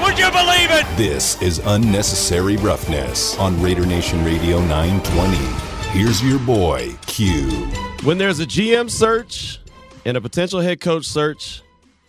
[0.00, 0.86] Would you believe it?
[0.96, 5.36] This is unnecessary roughness on Raider Nation Radio 920.
[5.90, 7.48] Here's your boy, Q.
[8.04, 9.60] When there's a GM search
[10.04, 11.62] and a potential head coach search,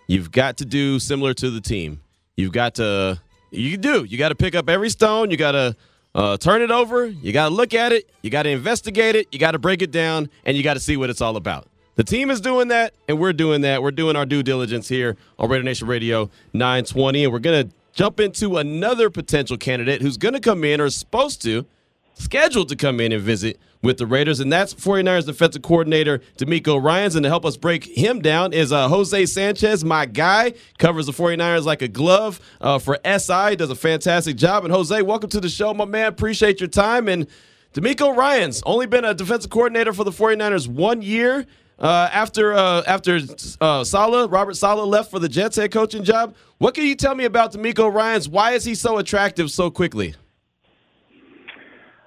[0.08, 2.02] you've got to do similar to the team.
[2.38, 5.32] You've got to, you do, you got to pick up every stone.
[5.32, 5.76] You got to
[6.14, 7.06] uh, turn it over.
[7.08, 8.10] You got to look at it.
[8.22, 9.28] You got to investigate it.
[9.32, 11.68] You got to break it down, and you got to see what it's all about.
[11.96, 13.84] The team is doing that, and we're doing that.
[13.84, 17.76] We're doing our due diligence here on Raider Nation Radio 920, and we're going to
[18.00, 21.66] jump into another potential candidate who's going to come in or is supposed to,
[22.14, 26.82] scheduled to come in and visit with the Raiders, and that's 49ers defensive coordinator DeMeco
[26.82, 27.18] Ryans.
[27.18, 31.12] And to help us break him down is uh, Jose Sanchez, my guy, covers the
[31.12, 34.64] 49ers like a glove uh, for SI, does a fantastic job.
[34.64, 36.08] And Jose, welcome to the show, my man.
[36.08, 37.10] Appreciate your time.
[37.10, 37.28] And
[37.74, 41.46] DeMeco Ryans, only been a defensive coordinator for the 49ers one year.
[41.80, 43.20] Uh, after uh, after
[43.62, 47.16] uh, Saleh, Robert Saleh left for the Jets head coaching job, what can you tell
[47.16, 48.28] me about DeMeco Ryans?
[48.28, 50.16] Why is he so attractive so quickly?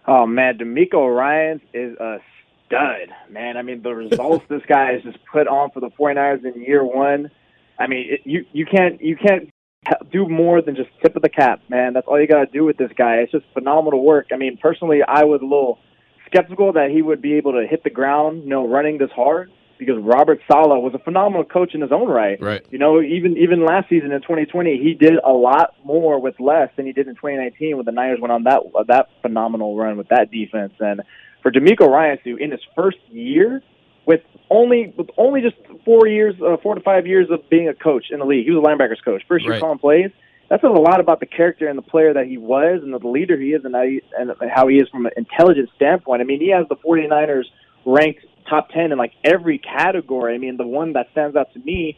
[0.06, 2.19] Oh man, DeMeco Ryans is a
[2.67, 3.56] stud, man.
[3.56, 6.84] I mean, the results this guy has just put on for the 49ers in year
[6.84, 7.31] one.
[7.78, 9.48] I mean, it, you you can't you can't
[10.12, 11.95] do more than just tip of the cap, man.
[11.95, 13.17] That's all you got to do with this guy.
[13.17, 14.27] It's just phenomenal work.
[14.34, 15.78] I mean, personally, I was a little
[16.27, 19.50] skeptical that he would be able to hit the ground, you know, running this hard
[19.84, 22.41] because Robert Saleh was a phenomenal coach in his own right.
[22.41, 22.64] Right.
[22.70, 26.70] You know, even even last season in 2020, he did a lot more with less
[26.77, 30.08] than he did in 2019 when the Niners went on that that phenomenal run with
[30.08, 30.72] that defense.
[30.80, 31.03] And
[31.42, 33.62] for DeMeco Ryans to in his first year
[34.06, 37.75] with only with only just four years, uh, four to five years of being a
[37.75, 39.22] coach in the league, he was a linebackers coach.
[39.28, 39.60] First year Right.
[39.60, 40.10] calling plays.
[40.49, 42.99] That says a lot about the character and the player that he was and the
[42.99, 46.20] leader he is and how he, and how he is from an intelligence standpoint.
[46.20, 47.44] I mean, he has the 49ers
[47.87, 50.34] ranked top 10 in like every category.
[50.34, 51.97] I mean, the one that stands out to me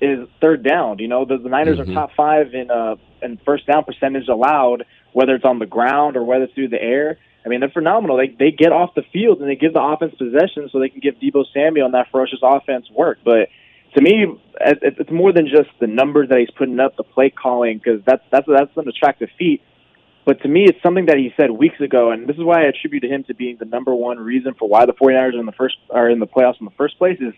[0.00, 0.98] is third down.
[0.98, 1.88] You know, the, the Niners Mhm.
[1.88, 6.16] are top five in uh in first down percentage allowed, whether it's on the ground
[6.16, 7.18] or whether it's through the air.
[7.44, 8.16] I mean, they're phenomenal.
[8.16, 11.00] They they get off the field and they give the offense possession so they can
[11.00, 13.18] give Debo Samuel and that ferocious offense work.
[13.24, 13.48] But
[13.96, 14.26] to me,
[14.60, 18.02] it- it's more than just the numbers that he's putting up, the play calling, because
[18.04, 19.62] that's that's that's an attractive feat.
[20.24, 22.68] But to me, it's something that he said weeks ago, and this is why I
[22.68, 25.46] attribute to him to being the number one reason for why the 49ers are in
[25.46, 27.18] the first are in the playoffs in the first place.
[27.20, 27.34] Is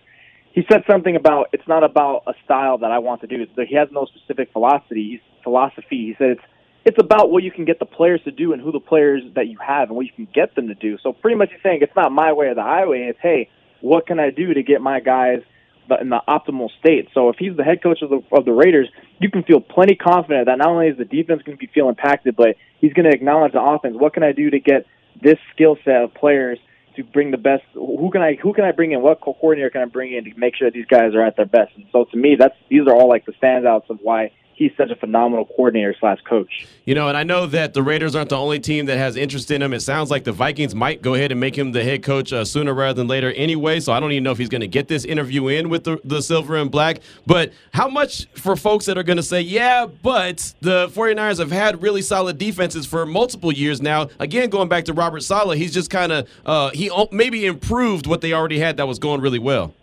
[0.52, 3.42] he said something about it's not about a style that I want to do.
[3.42, 5.20] It's that he has no specific philosophy.
[5.42, 6.06] Philosophy.
[6.06, 6.42] He said it's
[6.84, 9.48] it's about what you can get the players to do and who the players that
[9.48, 10.96] you have and what you can get them to do.
[11.02, 13.08] So pretty much he's saying it's not my way or the highway.
[13.10, 15.42] It's hey, what can I do to get my guys
[15.88, 17.08] the- in the optimal state?
[17.14, 18.88] So if he's the head coach of the of the Raiders,
[19.18, 21.88] you can feel plenty confident that not only is the defense going to be feel
[21.88, 23.96] impacted, but he's going to acknowledge the offense.
[23.96, 24.86] What can I do to get
[25.20, 26.58] this skill set of players
[26.96, 27.62] to bring the best?
[27.74, 29.02] Who can I who can I bring in?
[29.02, 31.46] What coordinator can I bring in to make sure that these guys are at their
[31.46, 31.72] best?
[31.76, 34.90] And so to me, that's these are all like the standouts of why he's such
[34.90, 36.66] a phenomenal coordinator slash coach.
[36.86, 39.50] You know, and I know that the Raiders aren't the only team that has interest
[39.50, 39.72] in him.
[39.72, 42.44] It sounds like the Vikings might go ahead and make him the head coach uh,
[42.44, 43.80] sooner rather than later anyway.
[43.80, 46.00] So I don't even know if he's going to get this interview in with the,
[46.04, 47.00] the silver and black.
[47.26, 51.52] But how much for folks that are going to say, yeah, but the 49ers have
[51.52, 54.08] had really solid defenses for multiple years now.
[54.18, 58.22] Again, going back to Robert Saleh, he's just kind of, uh, he maybe improved what
[58.22, 59.74] they already had that was going really well.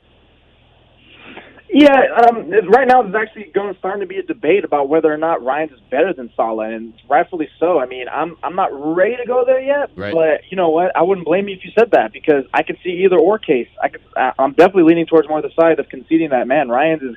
[1.75, 5.17] Yeah, um, right now there's actually going starting to be a debate about whether or
[5.17, 7.79] not Ryans is better than Saleh, and rightfully so.
[7.79, 10.13] I mean, I'm I'm not ready to go there yet, Right.
[10.13, 10.95] but you know what?
[10.95, 13.67] I wouldn't blame you if you said that because I could see either or case.
[13.81, 17.15] I could, I'm definitely leaning towards more the side of conceding that man Ryans is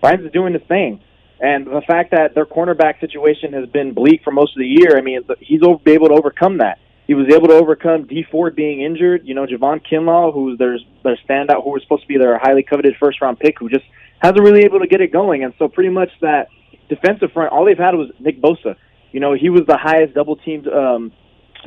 [0.00, 1.00] Ryans is doing his thing,
[1.40, 4.96] and the fact that their cornerback situation has been bleak for most of the year.
[4.96, 6.78] I mean, he's able to overcome that.
[7.06, 9.22] He was able to overcome Dee Ford being injured.
[9.24, 12.62] You know, Javon Kinlaw, who's their their standout, who was supposed to be their highly
[12.62, 13.84] coveted first round pick, who just
[14.18, 15.44] hasn't really able to get it going.
[15.44, 16.48] And so pretty much that
[16.88, 18.76] defensive front, all they've had was Nick Bosa.
[19.12, 21.12] You know, he was the highest double teamed um,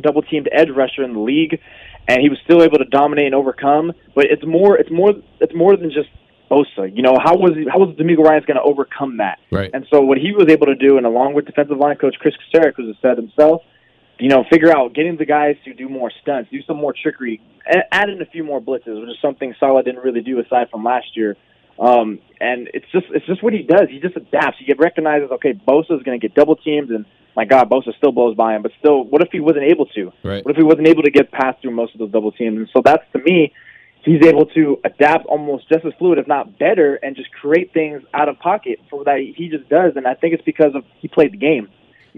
[0.02, 1.60] double teamed edge rusher in the league,
[2.08, 3.94] and he was still able to dominate and overcome.
[4.16, 6.10] But it's more it's more it's more than just
[6.52, 6.94] Bosa.
[6.94, 9.40] You know, how was he, how was DeMeco Ryans going to overcome that?
[9.52, 9.70] Right.
[9.74, 12.36] And so what he was able to do, and along with defensive line coach Kris
[12.54, 13.62] Kocurek, who's said himself,
[14.20, 17.42] you know, figure out getting the guys to do more stunts, do some more trickery,
[17.66, 20.70] and add in a few more blitzes, which is something Saleh didn't really do aside
[20.70, 21.38] from last year.
[21.80, 23.88] Um, and it's just it's just what he does.
[23.90, 24.58] He just adapts.
[24.60, 27.06] He recognizes, okay, Bosa is going to get double teamed, and
[27.36, 28.62] my God, Bosa still blows by him.
[28.62, 30.12] But still, what if he wasn't able to?
[30.24, 30.44] Right.
[30.44, 32.58] What if he wasn't able to get past through most of those double teams?
[32.58, 33.54] And so that's to me,
[34.04, 38.02] he's able to adapt almost just as fluid, if not better, and just create things
[38.14, 39.94] out of pocket for that he just does.
[39.96, 41.70] And I think it's because of he played the game.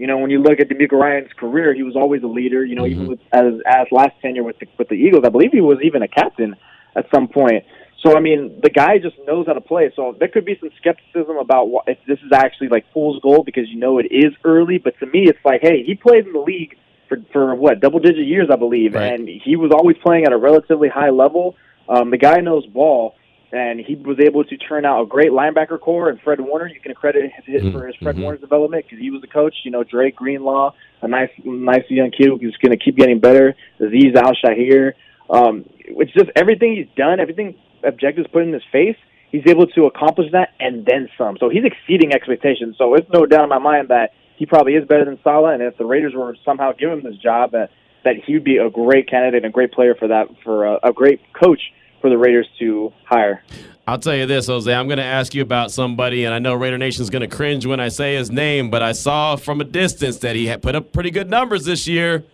[0.02, 2.64] You know, when you look at DeMeco Ryan's career, he was always a leader.
[2.64, 2.90] You know, Mhm.
[2.90, 5.78] even with as as last tenure with the, with the Eagles, I believe he was
[5.80, 6.56] even a captain
[6.96, 7.62] at some point.
[8.00, 9.92] So I mean, the guy just knows how to play.
[9.94, 13.46] So there could be some skepticism about what, if this is actually like fool's gold
[13.46, 14.78] because you know it is early.
[14.78, 16.76] But to me, it's like, hey, he played in the league
[17.08, 19.12] for for what double digit years, I believe, Right.
[19.12, 21.54] and he was always playing at a relatively high level.
[21.88, 23.14] Um, the guy knows ball,
[23.52, 26.08] and he was able to turn out a great linebacker core.
[26.08, 28.22] And Fred Warner, you can credit him for his Fred Mhm.
[28.22, 29.54] Warner's development because he was the coach.
[29.64, 30.72] You know, Dre Greenlaw,
[31.02, 33.54] a nice, nice young kid who's going to keep getting better.
[33.78, 34.94] Azeez Al-Shaair.
[35.28, 37.54] Um, it's just everything he's done, everything
[37.84, 38.96] objectives put in his face.
[39.30, 41.36] He's able to accomplish that and then some.
[41.38, 42.76] So he's exceeding expectations.
[42.78, 45.54] So it's no doubt in my mind that he probably is better than Saleh.
[45.54, 47.70] And if the Raiders were somehow give him this job, that
[48.04, 50.78] that he would be a great candidate and a great player for that, for a,
[50.82, 51.60] a great coach
[52.02, 53.42] for the Raiders to hire.
[53.86, 54.72] I'll tell you this, Jose.
[54.72, 57.64] I'm going to ask you about somebody, and I know Raider Nation's going to cringe
[57.64, 60.76] when I say his name, but I saw from a distance that he had put
[60.76, 62.24] up pretty good numbers this year.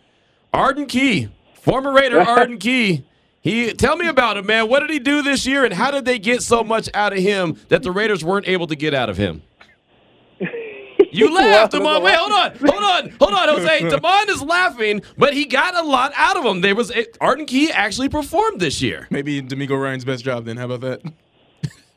[0.53, 3.05] Arden Key, former Raider Arden Key.
[3.41, 4.69] He tell me about him, man.
[4.69, 7.21] What did he do this year, and how did they get so much out of
[7.21, 9.43] him that the Raiders weren't able to get out of him?
[11.19, 12.03] You laughed, Well, Damon.
[12.03, 13.79] Wait, hold on, hold on, hold on, Jose.
[13.91, 16.61] Damon is laughing, but he got a lot out of him.
[16.61, 19.07] There was Arden Key actually performed this year.
[19.11, 20.45] Maybe DeMeco Ryan's best job.
[20.45, 21.03] Then how about that?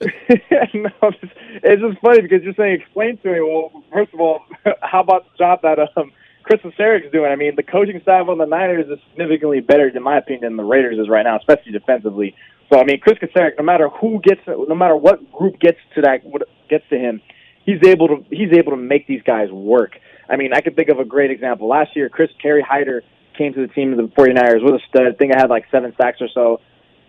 [0.73, 1.33] no, it's just,
[1.63, 3.41] it's just funny because you're saying explain to me.
[3.41, 4.41] Well, first of all,
[4.81, 6.11] how about the job that um,
[6.43, 7.31] Chris Sarik's doing?
[7.31, 10.57] I mean, the coaching staff on the Niners is significantly better, in my opinion, than
[10.57, 12.35] the Raiders is right now, especially defensively.
[12.71, 16.01] So, I mean, Kris Kocurek, no matter who gets, no matter what group gets to
[16.01, 17.21] that, what gets to him,
[17.65, 19.93] he's able to he's able to make these guys work.
[20.29, 21.67] I mean, I can think of a great example.
[21.67, 23.03] Last year, Chris Kerry Hyder
[23.37, 25.07] came to the team of the 49ers with a stud.
[25.07, 26.61] I think I had like seven sacks or so.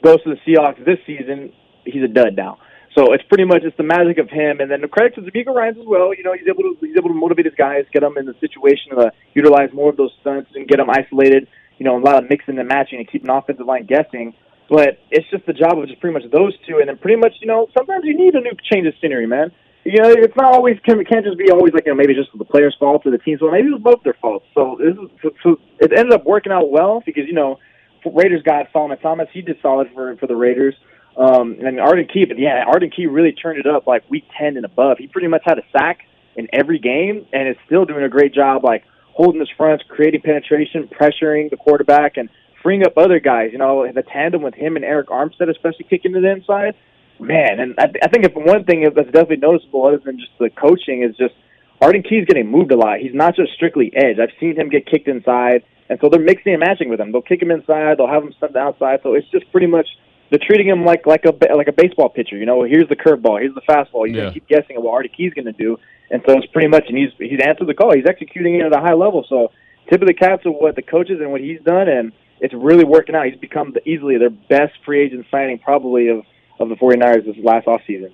[0.02, 1.52] Goes to the Seahawks this season.
[1.84, 2.58] He's a dud now.
[2.96, 5.54] So it's pretty much it's the magic of him, and then the credit to DeMeco
[5.54, 6.12] Ryans as well.
[6.14, 8.34] You know, he's able to he's able to motivate his guys, get them in the
[8.40, 11.48] situation to utilize more of those stunts and get them isolated.
[11.78, 14.34] You know, a lot of mixing and matching and keeping offensive line guessing.
[14.68, 17.32] But it's just the job of just pretty much those two, and then pretty much
[17.40, 19.52] you know sometimes you need a new change of scenery, man.
[19.84, 22.30] You know, it's not always can can't just be always like you know maybe just
[22.36, 23.52] the players' fault or the team's fault.
[23.52, 24.46] Maybe it was both their faults.
[24.54, 27.58] So this is so, it ended up working out well because you know
[28.06, 29.28] Raiders got Solomon Thomas.
[29.32, 30.74] He did solid for for the Raiders.
[31.16, 34.56] Um, and Arden Key, but yeah, Arden Key really turned it up like week 10
[34.56, 34.96] and above.
[34.96, 35.98] He pretty much had a sack
[36.36, 40.22] in every game and is still doing a great job, like holding his fronts, creating
[40.22, 42.30] penetration, pressuring the quarterback, and
[42.62, 43.50] freeing up other guys.
[43.52, 46.74] You know, the tandem with him and Arik Armstead, especially kicking to the inside.
[47.22, 50.50] Man, and I, I think if one thing that's definitely noticeable, other than just the
[50.50, 51.34] coaching, is just
[51.80, 52.98] Arden Key's getting moved a lot.
[53.00, 54.18] He's not just strictly edge.
[54.20, 57.12] I've seen him get kicked inside, and so they're mixing and matching with him.
[57.12, 59.00] They'll kick him inside, they'll have him step outside.
[59.02, 59.88] So it's just pretty much
[60.30, 62.36] they're treating him like like a like a baseball pitcher.
[62.36, 64.08] You know, here's the curveball, here's the fastball.
[64.08, 64.30] You Yeah.
[64.32, 65.78] keep guessing what Artie Key's going to do,
[66.10, 67.94] and so it's pretty much and he's he's answered the call.
[67.94, 69.24] He's executing it at a high level.
[69.28, 69.50] So
[69.90, 72.84] tip of the cap to what the coaches and what he's done, and it's really
[72.84, 73.26] working out.
[73.26, 76.24] He's become the, easily their best free agent signing probably of
[76.62, 78.12] of the 49ers this last offseason.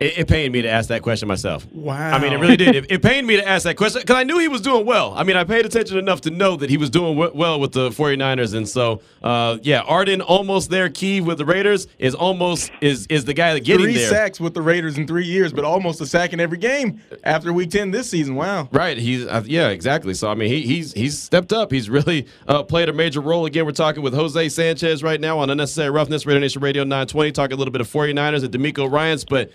[0.00, 1.70] It, it pained me to ask that question myself.
[1.72, 2.12] Wow.
[2.12, 2.74] I mean, it really did.
[2.74, 5.12] It, it pained me to ask that question because I knew he was doing well.
[5.14, 7.72] I mean, I paid attention enough to know that he was doing w- well with
[7.72, 8.54] the 49ers.
[8.54, 10.88] And so, uh, yeah, Arden almost there.
[10.88, 14.08] Key with the Raiders is almost is is the guy that getting three there.
[14.08, 17.52] sacks with the Raiders in three years, but almost a sack in every game after
[17.52, 18.34] Week Ten this season.
[18.36, 18.68] Wow.
[18.72, 18.96] Right.
[18.96, 20.14] He's uh, yeah, exactly.
[20.14, 21.70] So I mean, he, he's he's stepped up.
[21.70, 23.44] He's really uh, played a major role.
[23.44, 27.32] Again, we're talking with Jose Sanchez right now on Unnecessary Roughness, Radio Nation Radio 920,
[27.32, 29.50] talking a little bit of 49ers and DeMeco Ryans, but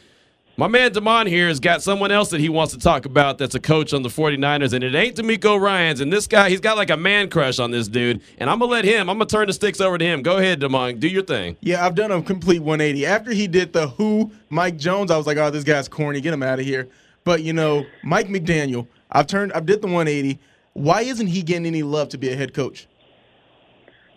[0.58, 3.56] my man Damon here has got someone else that he wants to talk about that's
[3.56, 6.02] a coach on the 49ers, and it ain't DeMeco Ryans.
[6.02, 8.22] And this guy, he's got like a man crush on this dude.
[8.38, 10.22] And I'm going to let him, I'm going to turn the sticks over to him.
[10.22, 11.00] Go ahead, Damon.
[11.00, 11.58] Do your thing.
[11.62, 13.06] Yeah, I've done a complete 180.
[13.06, 16.22] After he did the Who Mike Jones, I was like, oh, this guy's corny.
[16.22, 16.88] Get him out of here.
[17.24, 20.40] But you know, Mike McDaniel, I've turned, I did the 180.
[20.74, 22.88] Why isn't he getting any love to be a head coach?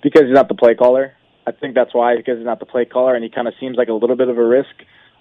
[0.02, 1.12] because he's not the play caller.
[1.46, 3.76] I think that's why because he's not the play caller, and he kind of seems
[3.76, 4.74] like a little bit of a risk.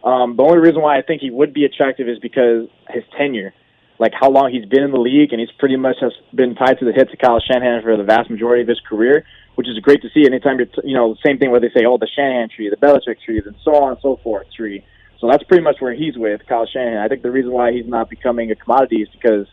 [0.03, 3.53] Um, the only reason why I think he would be attractive is because his tenure,
[3.99, 6.79] like how long he's been in the league, and he's pretty much has been tied
[6.79, 9.25] to the hip to Kyle Shanahan for the vast majority of his career,
[9.55, 10.25] which is great to see.
[10.25, 12.69] Anytime you're, t- you know, the same thing where they say, oh, the Shanahan tree,
[12.69, 14.85] the Belichick tree, and so on and so forth tree.
[15.19, 16.99] So that's pretty much where he's with Kyle Shanahan.
[16.99, 19.47] I think the reason why he's not becoming a commodity is because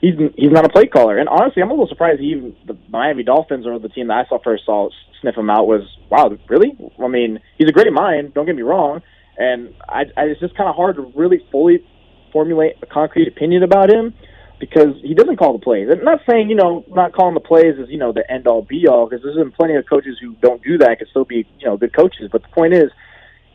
[0.00, 1.18] he's he's not a play caller.
[1.18, 4.26] And honestly, I'm a little surprised he even the Miami Dolphins or the team that
[4.26, 6.76] I saw first saw sniff him out was wow, really?
[7.02, 8.34] I mean, he's a great mind.
[8.34, 9.02] Don't get me wrong.
[9.38, 11.84] And I, I, it's just kind of hard to really fully
[12.32, 14.14] formulate a concrete opinion about him
[14.58, 15.88] because he doesn't call the plays.
[15.90, 18.62] I'm not saying, you know, not calling the plays is, you know, the end all
[18.62, 21.46] be all because there's been plenty of coaches who don't do that, can still be,
[21.58, 22.28] you know, good coaches.
[22.32, 22.90] But the point is,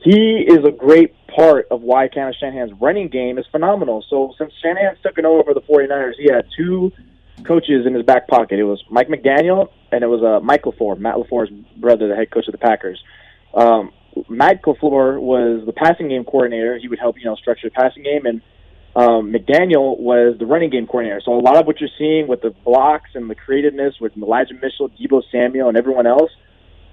[0.04, 4.04] he is a great part of why Kyle Shanahan's running game is phenomenal.
[4.10, 6.92] So since Shanahan's taken over the 49ers, he had two
[7.44, 8.60] coaches in his back pocket.
[8.60, 12.32] It was Mike McDaniel and it was uh, Mike LaFleur, Matt LaFleur's brother, the head
[12.32, 13.02] coach of the Packers.
[13.54, 13.92] Um,
[14.30, 16.78] Mike LaFleur was the passing game coordinator.
[16.78, 18.26] He would help, you know, structure the passing game.
[18.26, 18.42] And
[18.96, 21.22] um, McDaniel was the running game coordinator.
[21.24, 24.54] So a lot of what you're seeing with the blocks and the creativeness with Elijah
[24.56, 26.32] Mitchell, Debo Samuel, and everyone else,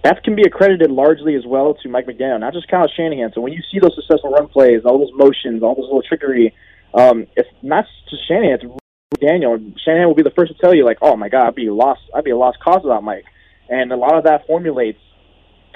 [0.05, 3.33] that can be accredited largely as well to Mike McDaniel, not just Kyle Shanahan.
[3.35, 6.55] So when you see those successful run plays, all those motions, all those little trickery,
[6.95, 9.59] um, it's not just Shanahan, it's Daniel.
[9.85, 12.01] Shanahan will be the first to tell you, like, oh my God, I'd be lost,
[12.15, 13.25] I'd be a lost cause without Mike.
[13.69, 15.01] And a lot of that formulates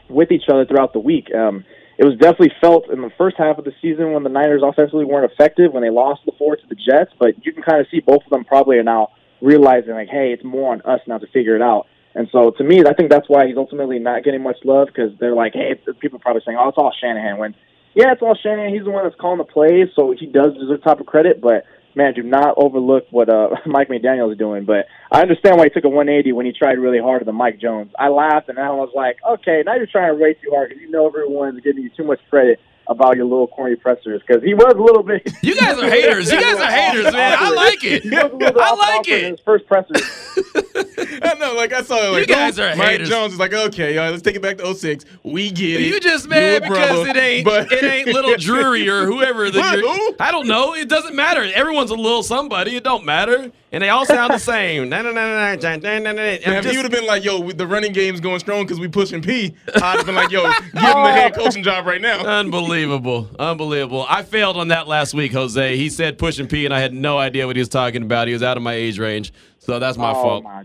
[0.09, 1.33] with each other throughout the week.
[1.35, 1.65] Um,
[1.99, 5.05] it was definitely felt in the first half of the season when the Niners offensively
[5.05, 7.87] weren't effective when they lost the four to the Jets, but you can kind of
[7.91, 9.09] see both of them probably are now
[9.41, 11.87] realizing like, hey, it's more on us now to figure it out.
[12.15, 15.13] And so to me, I think that's why he's ultimately not getting much love because
[15.19, 17.39] they're like, hey, people are probably saying, oh, it's all Shanahan.
[17.39, 17.55] When
[17.95, 18.73] yeah, it's all Shanahan.
[18.73, 21.41] He's the one that's calling the plays, so he does deserve type of credit.
[21.41, 24.65] But man, do not overlook what uh, Mike McDaniel is doing.
[24.65, 27.61] But I understand why he took a 180 when he tried really hard than Mike
[27.61, 27.93] Jones.
[27.99, 30.91] I laughed and I was like, okay, now you're trying way too hard because you
[30.91, 34.75] know everyone's giving you too much credit about your little corny pressers because he was
[34.75, 35.23] a little bit.
[35.43, 36.31] You guys are haters.
[36.31, 37.37] You guys are haters, man.
[37.39, 38.05] I like it.
[38.12, 39.31] I like it.
[39.33, 39.93] His first presser.
[41.25, 42.11] I know, like I saw it.
[42.12, 43.09] Like, You guys oh, are Mike haters.
[43.09, 45.05] Jones is like, okay, all right, let's take it back to 06.
[45.23, 45.87] We get it.
[45.87, 49.51] You just mad a because brother, it ain't but- it ain't little Drury or whoever
[49.51, 49.79] that What?
[49.79, 50.15] you're, Who?
[50.21, 50.75] I don't know.
[50.75, 51.43] It doesn't matter.
[51.55, 52.77] Everyone's a little somebody.
[52.77, 54.88] It don't matter, and they all sound the same.
[54.91, 56.12] Na, na, na, na, na, na, na, na.
[56.12, 58.79] Now, I'm if you would have been like, yo, the running game's going strong because
[58.79, 62.00] we pushing P, I'd have been like, yo, give him the head coaching job right
[62.00, 62.21] now.
[62.21, 63.31] Unbelievable.
[63.38, 64.07] Unbelievable.
[64.09, 65.76] I failed on that last week, Jose.
[65.76, 68.29] He said pushing P, and I had no idea what he was talking about.
[68.29, 69.33] He was out of my age range.
[69.59, 70.45] So that's my oh fault.
[70.45, 70.64] my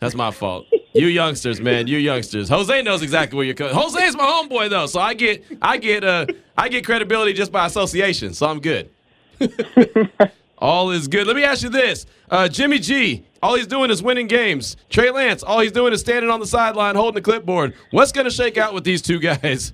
[0.00, 0.66] That's my fault.
[0.94, 1.86] You youngsters, man.
[1.86, 2.48] You youngsters.
[2.48, 3.74] Jose knows exactly where you're coming.
[3.74, 7.52] Jose is my homeboy though, so I get I get uh I get credibility just
[7.52, 8.34] by association.
[8.34, 8.90] So I'm good.
[10.58, 11.26] all is good.
[11.26, 12.06] Let me ask you this.
[12.30, 14.76] Uh, Jimmy G, all he's doing is winning games.
[14.90, 17.74] Trey Lance, all he's doing is standing on the sideline holding the clipboard.
[17.90, 19.72] What's gonna shake out with these two guys?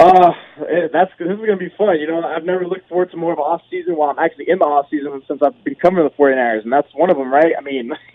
[0.00, 2.00] Uh, eh, that's this is going to be fun.
[2.00, 4.48] You know, I've never looked forward to more of an off season while I'm actually
[4.48, 7.30] in the off season since I've been covering the 49ers, and that's one of them,
[7.30, 7.52] right?
[7.58, 7.92] I mean,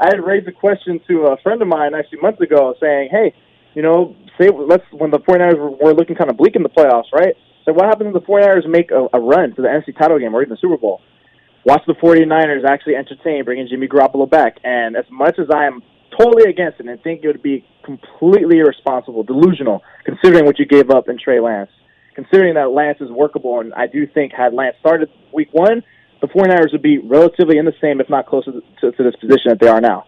[0.00, 3.34] I had raised a question to a friend of mine actually months ago, saying, "Hey,
[3.74, 6.70] you know, say let's when the 49ers were, were looking kind of bleak in the
[6.70, 7.36] playoffs, right?
[7.68, 10.34] So what happens if the 49ers make a, a run to the NFC title game
[10.34, 11.02] or even the Super Bowl?
[11.66, 15.82] Watch the 49ers actually entertain bringing Jimmy Garoppolo back, and as much as I am
[16.16, 20.88] totally against it and think it would be completely irresponsible, delusional, considering what you gave
[20.88, 21.68] up in Trey Lance.
[22.14, 25.82] Considering that Lance is workable, and I do think had Lance started week one,
[26.22, 29.50] the 49ers would be relatively in the same, if not closer to, to this position
[29.50, 30.06] that they are now.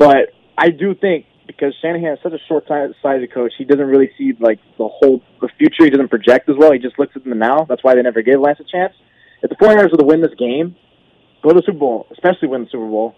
[0.00, 4.34] But I do think because Shanahan is such a short-sighted coach, he doesn't really see
[4.38, 5.82] like the whole the future.
[5.82, 6.70] He doesn't project as well.
[6.70, 7.64] He just looks at the now.
[7.68, 8.94] That's why they never gave Lance a chance.
[9.42, 10.76] If the 49ers were to win this game,
[11.42, 13.16] go to the Super Bowl, especially win the Super Bowl,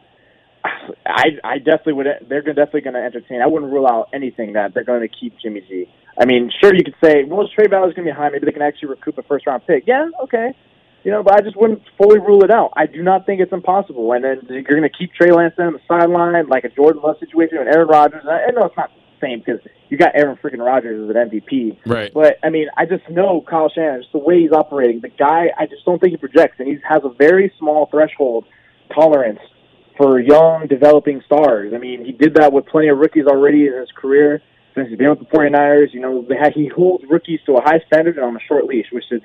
[1.05, 2.07] I I definitely would.
[2.29, 3.43] They're definitely going to entertain.
[3.43, 5.87] I wouldn't rule out anything that they're going to keep Jimmy G.
[6.19, 8.29] I mean, sure you could say, well, his trade value is going to be high.
[8.29, 9.85] Maybe they can actually recoup a first round pick.
[9.87, 10.55] Yeah, okay.
[11.03, 12.73] You know, but I just wouldn't fully rule it out.
[12.77, 14.13] I do not think it's impossible.
[14.13, 17.17] And then you're going to keep Trey Lance on the sideline like a Jordan Love
[17.19, 18.25] situation and Aaron Rodgers.
[18.29, 21.31] I I know it's not the same because you got Aaron freaking Rodgers as an
[21.31, 21.79] MVP.
[21.87, 22.13] Right.
[22.13, 25.01] But I mean, I just know Kyle Shanahan, just the way he's operating.
[25.01, 28.45] The guy, I just don't think he projects, and he has a very small threshold
[28.95, 29.41] tolerance
[29.97, 31.73] for young, developing stars.
[31.75, 34.43] I mean, he did that with plenty of rookies already in his career.
[34.75, 37.61] Since he's been with the 49ers, you know, they had, he holds rookies to a
[37.61, 39.21] high standard and on a short leash, which is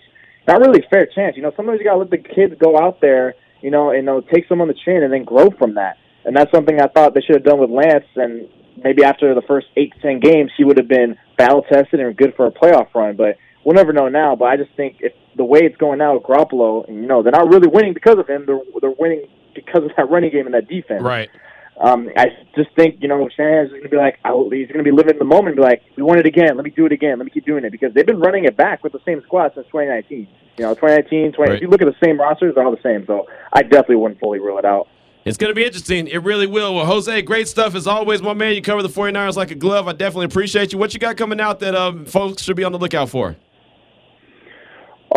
[0.48, 1.36] not really a fair chance.
[1.36, 4.00] You know, sometimes you got to let the kids go out there, you know, and
[4.00, 5.98] you know, take some on the chin and then grow from that.
[6.24, 8.06] And that's something I thought they should have done with Lance.
[8.16, 8.50] And
[8.84, 12.34] maybe after the first eight, ten games, he would have been battle tested and good
[12.36, 13.16] for a playoff run.
[13.16, 14.36] But we'll never know now.
[14.36, 17.22] But I just think if the way it's going now with Garoppolo, and you know,
[17.22, 18.46] they're not really winning because of him.
[18.46, 21.02] They're they're winning because of that running game and that defense.
[21.02, 21.30] Right.
[21.80, 24.84] Um, I just think you know Shanahan's going to be like, oh, he's going to
[24.84, 26.56] be living in the moment, and be like, we want it again.
[26.56, 27.18] Let me do it again.
[27.18, 29.52] Let me keep doing it because they've been running it back with the same squad
[29.56, 30.28] since 2019.
[30.58, 31.38] You know, 2019, 20.
[31.38, 31.56] Right.
[31.58, 33.06] If you look at the same rosters, they're all the same.
[33.06, 34.88] So I definitely wouldn't fully rule it out.
[35.26, 36.08] It's going to be interesting.
[36.08, 36.76] It really will.
[36.76, 38.54] Well, Jose, great stuff as always, my man.
[38.54, 39.88] You cover the 49ers like a glove.
[39.88, 40.78] I definitely appreciate you.
[40.78, 43.36] What you got coming out that um, folks should be on the lookout for?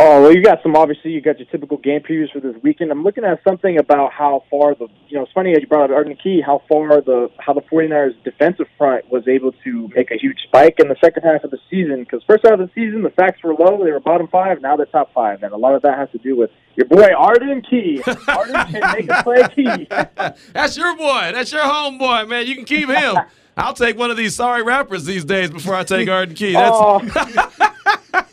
[0.01, 0.77] Oh well, you got some.
[0.77, 2.93] Obviously, you got your typical game previews for this weekend.
[2.93, 4.87] I'm looking at something about how far the.
[5.09, 6.41] You know, it's funny that you brought up Arden Key.
[6.41, 10.77] How far the how the 49ers defensive front was able to make a huge spike
[10.79, 12.05] in the second half of the season.
[12.05, 13.83] Because first half of the season, the sacks were low.
[13.83, 14.63] They were bottom five.
[14.63, 17.13] Now they're top five, and a lot of that has to do with your boy
[17.19, 18.01] Arden Key.
[18.29, 19.89] Arden can make a play key.
[20.53, 21.33] That's your boy.
[21.35, 22.47] That's your homeboy, man.
[22.47, 23.17] You can keep him.
[23.59, 26.53] I'll take one of these sorry rappers these days before I take Arden Key.
[26.53, 27.01] That's, Oh,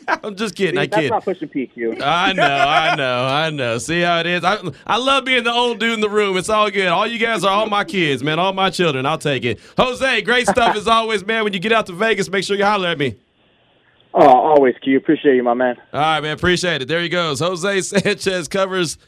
[0.22, 0.78] I'm just kidding.
[0.78, 1.10] I that's kid.
[1.10, 2.00] not pushing PQ.
[2.00, 3.78] I know, I know, I know.
[3.78, 4.44] See how it is.
[4.44, 6.36] I, I love being the old dude in the room.
[6.36, 6.86] It's all good.
[6.86, 8.38] All you guys are all my kids, man.
[8.38, 9.04] All my children.
[9.04, 9.58] I'll take it.
[9.76, 11.44] Jose, great stuff as always, man.
[11.44, 13.16] When you get out to Vegas, make sure you holler at me.
[14.14, 14.96] Oh, always Q.
[14.96, 15.76] Appreciate you, my man.
[15.92, 16.32] All right, man.
[16.32, 16.88] Appreciate it.
[16.88, 17.40] There he goes.
[17.40, 18.98] Jose Sanchez covers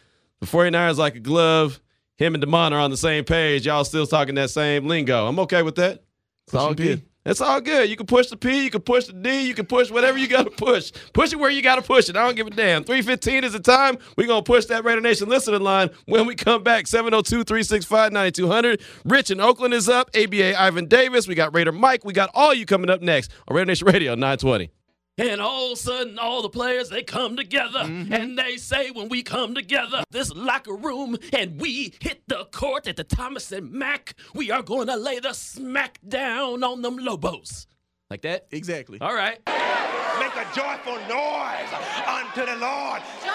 [0.41, 1.81] the 49ers like a glove.
[2.17, 3.67] Him and Demond are on the same page.
[3.67, 5.27] Y'all still talking that same lingo.
[5.27, 6.03] I'm okay with that.
[6.49, 7.01] It's all good.
[7.01, 7.09] P.
[7.29, 7.91] It's all good.
[7.91, 10.29] You can push the P, you can push the D, you can push whatever you
[10.29, 10.93] got to push.
[11.13, 12.17] Push it where you got to push it.
[12.17, 12.85] I don't give a damn.
[12.85, 13.99] 315 is the time.
[14.17, 16.87] We're going to push that Raider Nation listening line when we come back.
[16.87, 18.81] 702 365 9200.
[19.05, 20.09] Rich in Oakland is up.
[20.17, 21.29] ABA Ivan Davis.
[21.29, 22.03] We got Raider Mike.
[22.03, 24.71] We got all you coming up next on Raider Nation Radio 920.
[25.19, 28.13] And all of a sudden, all the players they come together mm-hmm.
[28.13, 32.87] and they say, when we come together, this locker room and we hit the court
[32.87, 36.97] at the Thomas and Mack, we are going to lay the smack down on them
[36.99, 37.67] Lobos.
[38.11, 38.47] Like that?
[38.53, 39.01] Exactly.
[39.01, 39.41] All right.
[39.47, 41.73] Make a joyful noise
[42.07, 43.03] unto the Lord.
[43.23, 43.33] Joy!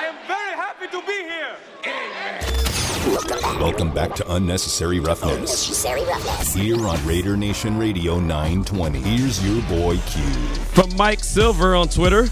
[0.00, 2.47] I am very happy to be here.
[3.08, 5.82] Welcome back to Unnecessary Roughness.
[6.52, 8.98] Here on Raider Nation Radio 920.
[8.98, 10.22] Here's your boy Q.
[10.74, 12.24] From Mike Silver on Twitter.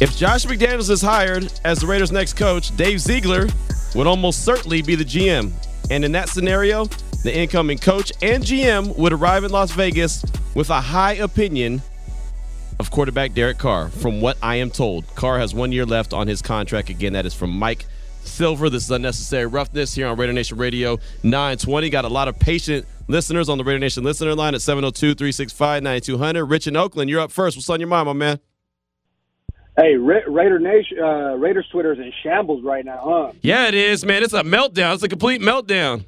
[0.00, 3.46] If Josh McDaniels is hired as the Raiders' next coach, Dave Ziegler
[3.94, 5.52] would almost certainly be the GM.
[5.88, 6.86] And in that scenario,
[7.22, 10.24] the incoming coach and GM would arrive in Las Vegas
[10.56, 11.80] with a high opinion
[12.80, 15.06] of quarterback Derek Carr, from what I am told.
[15.14, 16.88] Carr has one year left on his contract.
[16.88, 17.86] Again, that is from Mike
[18.24, 18.70] Silver.
[18.70, 21.90] This is Unnecessary Roughness here on Raider Nation Radio 920.
[21.90, 25.82] Got a lot of patient listeners on the Raider Nation listener line at 702 365
[25.82, 26.44] 9200.
[26.44, 27.56] Rich in Oakland, you're up first.
[27.56, 28.40] What's on your mind, my man?
[29.76, 33.32] Hey, Ra- Raider Nation, uh, Raiders Twitter is in shambles right now, huh?
[33.40, 34.22] Yeah, it is, man.
[34.22, 34.94] It's a meltdown.
[34.94, 36.04] It's a complete meltdown.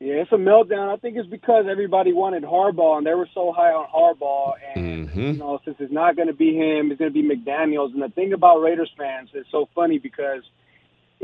[0.00, 0.92] Yeah, it's a meltdown.
[0.92, 4.54] I think it's because everybody wanted Harbaugh, and they were so high on Harbaugh.
[4.76, 5.20] And Mm-hmm.
[5.20, 7.92] you know, since it's not going to be him, it's going to be McDaniels.
[7.94, 10.42] And the thing about Raiders fans is so funny because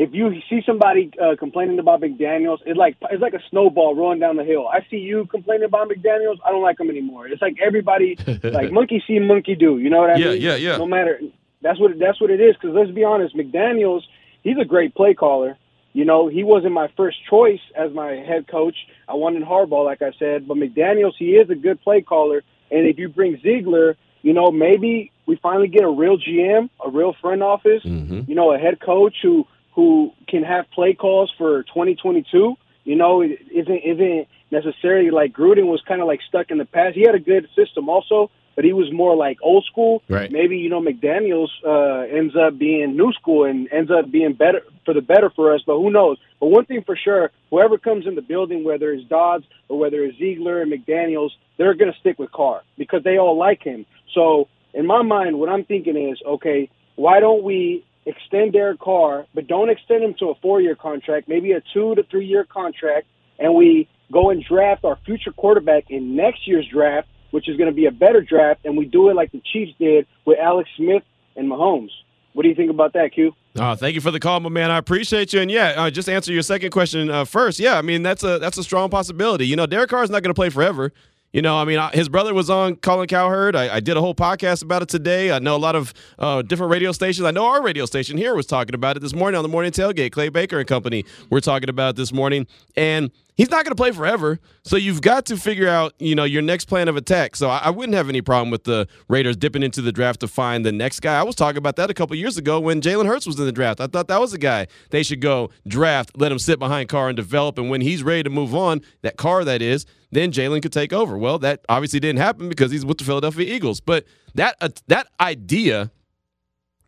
[0.01, 4.19] if you see somebody uh, complaining about McDaniels, it's like it's like a snowball rolling
[4.19, 4.67] down the hill.
[4.67, 7.29] I see you complaining about McDaniels, I don't like him anymore.
[7.29, 9.77] It's like everybody, like monkey see, monkey do.
[9.77, 10.41] You know what I Yeah, mean?
[10.41, 10.71] yeah, yeah.
[10.71, 10.77] Yeah.
[10.79, 11.21] No matter
[11.61, 12.55] that's what that's what it is.
[12.55, 14.01] Because let's be honest, McDaniels
[14.43, 15.59] he's a great play caller.
[15.93, 18.77] You know, he wasn't my first choice as my head coach.
[19.07, 22.43] I wanted Harbaugh, like I said, but McDaniels he is a good play caller.
[22.71, 26.89] And if you bring Ziegler, you know, maybe we finally get a real GM, a
[26.89, 31.63] real front office, you know, a head coach who who can have play calls for
[31.65, 32.57] 2022.
[32.85, 36.65] You know, it isn't isn't necessarily like Gruden was kind of like stuck in the
[36.65, 36.97] past.
[36.97, 40.03] He had a good system also, but he was more like old school.
[40.09, 40.31] Right.
[40.31, 44.63] Maybe you know McDaniels uh, ends up being new school and ends up being better
[44.85, 45.63] for the better for us.
[45.67, 46.19] But who knows?
[46.41, 50.03] But one thing for sure, whoever comes in the building, whether it's Dodds or whether
[50.03, 53.87] it's Ziegler and McDaniels, they're going to stick with Carr because they all like him.
[54.15, 59.27] So in my mind, what I'm thinking is, okay, why don't we extend Derek Carr,
[59.35, 63.07] but don't extend him to a four-year contract, maybe a two to three-year contract,
[63.39, 67.71] and we go and draft our future quarterback in next year's draft, which is going
[67.71, 70.69] to be a better draft, and we do it like the Chiefs did with Alex
[70.77, 71.03] Smith
[71.37, 71.91] and Mahomes.
[72.33, 73.33] What do you think about that, Q?
[73.57, 74.71] Oh, thank you for the call, my man.
[74.71, 75.41] I appreciate you.
[75.41, 77.59] And yeah, uh, just answer your second question uh, first.
[77.59, 79.47] Yeah, I mean that's a that's a strong possibility.
[79.47, 80.93] You know, Derek Carr is not going to play forever.
[81.33, 83.55] You know, I mean, his brother was on Colin Cowherd.
[83.55, 85.31] I, I did a whole podcast about it today.
[85.31, 87.25] I know a lot of uh, different radio stations.
[87.25, 89.71] I know our radio station here was talking about it this morning on the morning
[89.71, 90.11] tailgate.
[90.11, 93.75] Clay Baker and company were talking about it this morning, and he's not going to
[93.75, 94.39] play forever.
[94.65, 97.37] So you've got to figure out, you know, your next plan of attack.
[97.37, 100.29] So I, I wouldn't have any problem with the Raiders dipping into the draft to
[100.29, 101.19] find the next guy.
[101.19, 103.53] I was talking about that a couple years ago when Jalen Hurts was in the
[103.53, 103.81] draft.
[103.81, 107.09] I thought that was the guy they should go draft, let him sit behind Carr
[107.09, 107.57] and develop.
[107.57, 110.93] And when he's ready to move on, that Carr that is, then Jalen could take
[110.93, 111.17] over.
[111.17, 113.81] Well, that obviously didn't happen because he's with the Philadelphia Eagles.
[113.81, 115.91] But that uh, that idea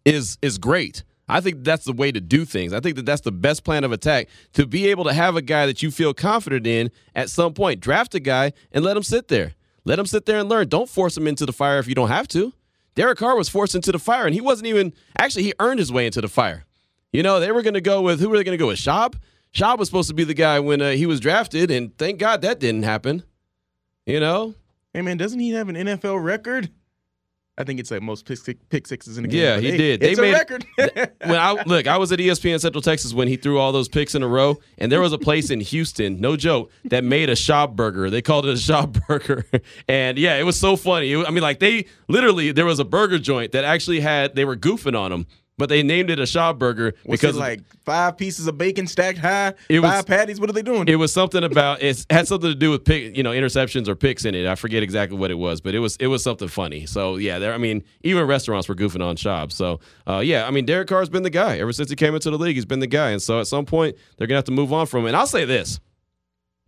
[0.04, 1.02] is is great.
[1.32, 2.72] I think that's the way to do things.
[2.72, 5.42] I think that that's the best plan of attack to be able to have a
[5.42, 7.80] guy that you feel confident in at some point.
[7.80, 9.54] Draft a guy and let him sit there.
[9.84, 10.68] Let him sit there and learn.
[10.68, 12.52] Don't force him into the fire if you don't have to.
[12.94, 15.90] Derek Carr was forced into the fire, and he wasn't even actually he earned his
[15.90, 16.66] way into the fire.
[17.12, 18.78] You know, they were going to go with who were they going to go with?
[18.78, 19.14] Schaub.
[19.54, 22.42] Schaub was supposed to be the guy when uh, he was drafted, and thank God
[22.42, 23.22] that didn't happen.
[24.04, 24.54] You know,
[24.94, 26.70] Hey man, doesn't he have an NFL record?
[27.58, 29.40] I think it's like most pick, six, pick sixes in a game.
[29.42, 30.02] Yeah, he did.
[30.02, 30.64] It's They a record.
[31.22, 34.14] when I look, I was at ESPN Central Texas when he threw all those picks
[34.14, 37.34] in a row, and there was a place in Houston, no joke, that made a
[37.34, 38.08] Schaub burger.
[38.08, 39.44] They called it a Schaub burger,
[39.88, 41.12] and yeah, it was so funny.
[41.12, 44.46] It- I mean, like they literally there was a burger joint that actually had they
[44.46, 45.26] were goofing on them,
[45.62, 49.18] but they named it a Schaub burger because it like five pieces of bacon stacked
[49.18, 50.40] high, It was- five patties.
[50.40, 50.88] What are they doing?
[50.88, 53.94] it was something about it had something to do with pick, you know, interceptions or
[53.94, 54.44] picks in it.
[54.44, 56.84] I forget exactly what it was, but it was it was something funny.
[56.86, 57.54] So yeah, there.
[57.54, 59.52] I mean, even restaurants were goofing on Schaub.
[59.52, 62.28] So uh, yeah, I mean, Derek Carr's been the guy ever since he came into
[62.32, 62.56] the league.
[62.56, 64.86] He's been the guy, and so at some point they're gonna have to move on
[64.86, 65.06] from him.
[65.06, 65.78] And I'll say this.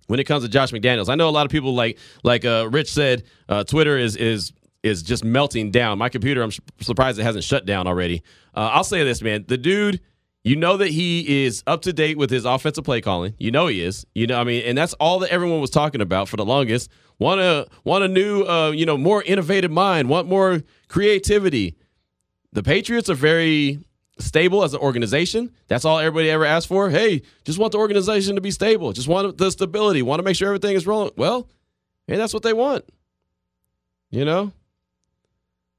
[0.07, 2.68] When it comes to Josh McDaniels, I know a lot of people like like uh,
[2.70, 4.52] Rich said, uh, Twitter is is
[4.85, 5.99] is just melting down.
[5.99, 8.23] My computer, I'm surprised it hasn't shut down already.
[8.55, 9.44] Uh, I'll say this, man.
[9.49, 10.01] The dude,
[10.44, 13.35] you know that he is up to date with his offensive play calling.
[13.38, 14.07] You know he is.
[14.14, 16.90] You know, I mean, and that's all that everyone was talking about for the longest.
[17.18, 20.09] Want a want a new, uh, you know, more innovative mind.
[20.11, 21.77] Want more creativity.
[22.53, 23.81] The Patriots are very
[24.18, 25.51] stable as an organization.
[25.68, 26.90] That's all everybody ever asked for.
[26.90, 28.92] Hey, just want the organization to be stable.
[28.92, 30.03] Just want the stability.
[30.03, 31.12] Want to make sure everything is rolling.
[31.16, 31.49] Well,
[32.07, 32.85] hey, that's what they want.
[34.11, 34.53] You know.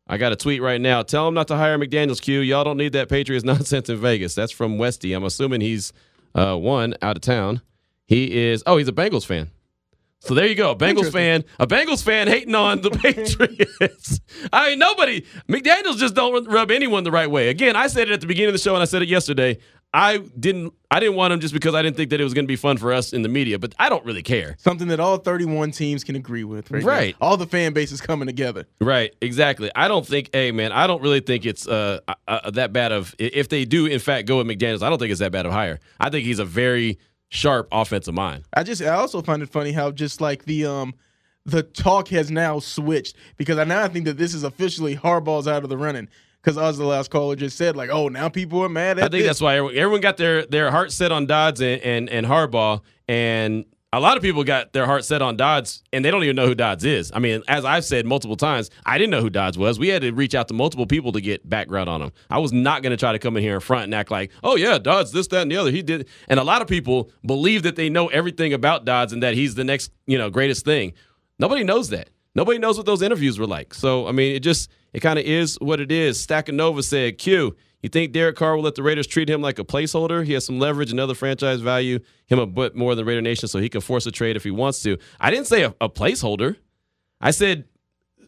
[0.07, 1.01] I got a tweet right now.
[1.01, 2.41] Tell him not to hire McDaniels Q.
[2.41, 4.35] Y'all don't need that Patriots nonsense in Vegas.
[4.35, 5.13] That's from Westy.
[5.13, 5.93] I'm assuming he's
[6.35, 7.61] uh, one out of town.
[8.05, 8.61] He is.
[8.67, 9.49] Oh, he's a Bengals fan.
[10.19, 14.19] So there you go, a Bengals fan, a Bengals fan hating on the Patriots.
[14.51, 15.21] I mean, nobody.
[15.47, 17.49] McDaniels just don't rub anyone the right way.
[17.49, 19.59] Again, I said it at the beginning of the show, and I said it yesterday.
[19.95, 20.73] I didn't.
[20.91, 22.57] I didn't want him just because I didn't think that it was going to be
[22.57, 23.57] fun for us in the media.
[23.57, 24.57] But I don't really care.
[24.59, 26.69] Something that all 31 teams can agree with.
[26.69, 26.83] Right.
[26.83, 27.15] Right.
[27.21, 28.65] All the fan bases coming together.
[28.81, 29.71] Right, exactly.
[29.73, 33.15] I don't think, hey man, I don't really think it's uh, uh that bad of
[33.17, 34.83] if they do in fact go with McDaniels.
[34.83, 35.79] I don't think it's that bad of hire.
[35.97, 38.43] I think he's a very sharp offensive mind.
[38.53, 40.93] I just I also find it funny how just like the um
[41.45, 45.63] the talk has now switched because I now think that this is officially Harbaugh's out
[45.63, 46.09] of the running
[46.45, 49.07] because as the last caller just said like oh now people are mad at I
[49.07, 49.27] think this.
[49.27, 52.81] that's why everyone, everyone got their their heart set on Dodds and, and and Harbaugh,
[53.07, 56.35] and a lot of people got their heart set on Dodds, and they don't even
[56.35, 57.13] know who Dodds is.
[57.15, 59.79] I mean, as I've said multiple times, I didn't know who Dodds was.
[59.79, 62.11] We had to reach out to multiple people to get background on him.
[62.29, 64.31] I was not going to try to come in here in front and act like,
[64.43, 65.71] oh yeah, Dodds, this, that, and the other.
[65.71, 69.23] He did, and a lot of people believe that they know everything about Dodds and
[69.23, 70.91] that he's the next, you know, greatest thing.
[71.39, 72.09] Nobody knows that.
[72.35, 73.73] Nobody knows what those interviews were like.
[73.73, 76.25] So I mean, it just it kind of is what it is.
[76.25, 79.63] Stackanova said, "Q, you think Derek Carr will let the Raiders treat him like a
[79.63, 80.25] placeholder?
[80.25, 83.47] He has some leverage and other franchise value, him a bit more than Raider Nation,
[83.47, 85.89] so he can force a trade if he wants to." I didn't say a, a
[85.89, 86.55] placeholder.
[87.21, 87.65] I said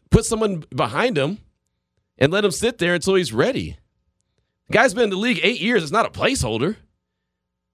[0.10, 1.40] put someone behind him
[2.18, 3.78] and let him sit there until he's ready.
[4.68, 5.84] The guy's been in the league eight years.
[5.84, 6.78] It's not a placeholder.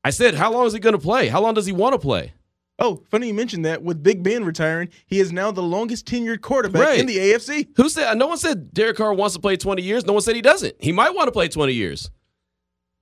[0.03, 1.27] I said, how long is he going to play?
[1.27, 2.33] How long does he want to play?
[2.79, 6.41] Oh funny you mentioned that with Big Ben retiring he is now the longest tenured
[6.41, 6.99] quarterback Right.
[6.99, 7.67] in the AFC.
[7.77, 8.15] Who said?
[8.17, 10.05] No one said Derek Carr wants to play 20 years.
[10.05, 10.75] No one said he doesn't.
[10.79, 12.09] He might want to play 20 years.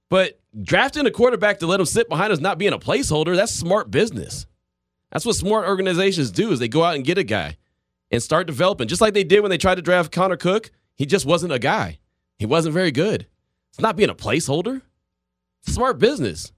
[0.10, 3.54] But drafting a quarterback to let him sit behind us not being a placeholder, that's
[3.54, 4.46] smart business.
[5.12, 7.58] That's what smart organizations do is they go out and get a guy
[8.12, 8.88] and start developing.
[8.90, 10.72] Just like they did when they tried to draft Connor Cook.
[10.96, 12.00] He just wasn't a guy.
[12.38, 13.26] He wasn't very good.
[13.70, 14.82] It's not being a placeholder.
[15.64, 16.52] It's smart business.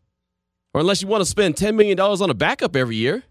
[0.74, 3.24] Or unless you want to spend $10 million on a backup every year.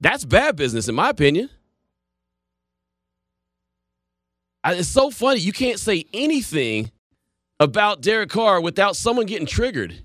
[0.00, 1.50] That's bad business, in my opinion.
[4.64, 5.40] It's so funny.
[5.40, 6.90] You can't say anything
[7.58, 10.02] about Derek Carr without someone getting triggered.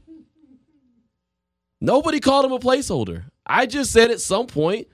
[1.79, 3.25] Nobody called him a placeholder.
[3.45, 4.87] I just said at some point,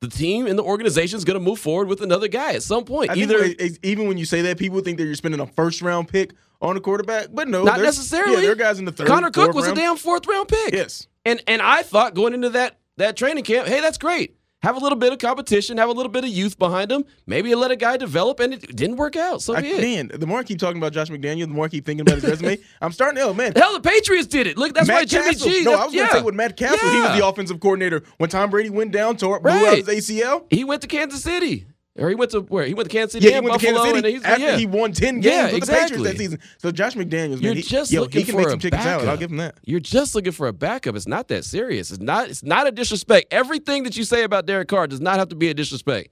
[0.00, 2.84] the team and the organization is going to move forward with another guy at some
[2.84, 3.10] point.
[3.10, 3.44] I Either
[3.82, 6.76] even when you say that, people think that you're spending a first round pick on
[6.76, 8.34] a quarterback, but no, not necessarily.
[8.34, 9.06] Yeah, there are guys in the third.
[9.06, 9.78] Connor Cook was round.
[9.78, 10.74] a damn fourth round pick.
[10.74, 11.06] Yes.
[11.24, 14.36] And and I thought going into that that training camp, hey, that's great.
[14.62, 17.06] Have a little bit of competition, have a little bit of youth behind him.
[17.26, 19.40] Maybe you let a guy develop, and it didn't work out.
[19.40, 21.68] So I, be man, the more I keep talking about Josh McDaniel, the more I
[21.68, 22.58] keep thinking about his resume.
[22.82, 24.58] I'm starting to, oh man, Hell, the Patriots did it.
[24.58, 25.48] Look, that's Matt why Jimmy Castle.
[25.48, 25.64] G.
[25.64, 28.28] No, I was going to say with Matt Cassel, he was the offensive coordinator when
[28.28, 30.44] Tom Brady went down, tore blew out his ACL.
[30.50, 31.66] He went to Kansas City,
[31.98, 32.64] or he went to where?
[32.66, 34.56] He went to Kansas City Yeah, he went to Kansas City after yeah.
[34.56, 35.72] he won ten games Yeah, with the.
[35.72, 36.38] Patriots that season.
[36.58, 38.80] So Josh McDaniels, man, You're he, just yo, looking he can for make some chicken
[38.80, 39.08] salad.
[39.08, 39.56] I'll give him that.
[39.64, 40.94] You're just looking for a backup.
[40.94, 41.90] It's not that serious.
[41.90, 42.28] It's not.
[42.28, 43.32] It's not a disrespect.
[43.32, 46.10] Everything that you say about Derek Carr does not have to be a disrespect.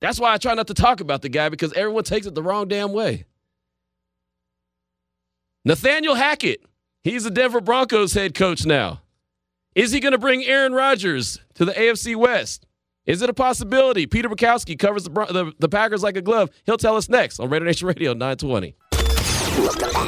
[0.00, 2.42] That's why I try not to talk about the guy because everyone takes it the
[2.42, 3.24] wrong damn way.
[5.64, 6.62] Nathaniel Hackett,
[7.02, 9.02] he's the Denver Broncos head coach now.
[9.74, 12.66] Is he going to bring Aaron Rodgers to the AFC West?
[13.06, 14.06] Is it a possibility?
[14.06, 16.50] Peter Bukowski covers the, the, the Packers like a glove.
[16.64, 18.74] He'll tell us next on Raider Nation Radio 920.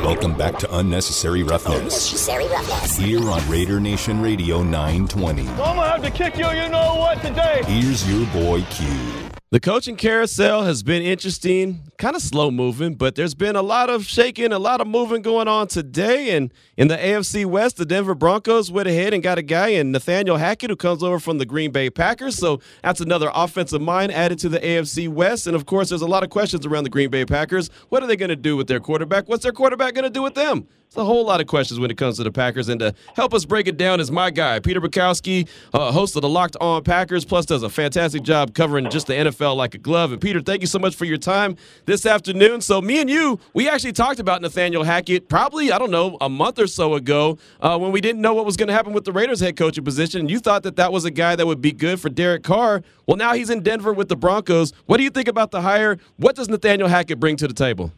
[0.02, 2.96] Welcome back to Unnecessary Roughness Unnecessary roughness.
[2.96, 5.46] here on Raider Nation Radio 920.
[5.46, 7.62] I'm gonna have to kick you, you know what, today.
[7.66, 9.27] Here's your boy Q.
[9.50, 13.88] The coaching carousel has been interesting, kind of slow moving, but there's been a lot
[13.88, 16.36] of shaking, a lot of moving going on today.
[16.36, 19.90] And in the AFC West, the Denver Broncos went ahead and got a guy in
[19.90, 22.36] Nathaniel Hackett who comes over from the Green Bay Packers.
[22.36, 25.46] So that's another offensive mind added to the AFC West.
[25.46, 27.70] And of course, there's a lot of questions around the Green Bay Packers.
[27.88, 29.30] What are they going to do with their quarterback?
[29.30, 30.68] What's their quarterback going to do with them?
[30.88, 32.70] It's a whole lot of questions when it comes to the Packers.
[32.70, 36.22] And to help us break it down is my guy, Peter Bukowski, uh, host of
[36.22, 39.78] the Locked On Packers, plus does a fantastic job covering just the NFL like a
[39.78, 40.12] glove.
[40.12, 42.62] And Peter, thank you so much for your time this afternoon.
[42.62, 46.30] So, me and you, we actually talked about Nathaniel Hackett probably, I don't know, a
[46.30, 49.04] month or so ago uh, when we didn't know what was going to happen with
[49.04, 50.20] the Raiders head coaching position.
[50.20, 52.82] And you thought that that was a guy that would be good for Derek Carr.
[53.06, 54.72] Well, now he's in Denver with the Broncos.
[54.86, 55.98] What do you think about the hire?
[56.16, 57.92] What does Nathaniel Hackett bring to the table?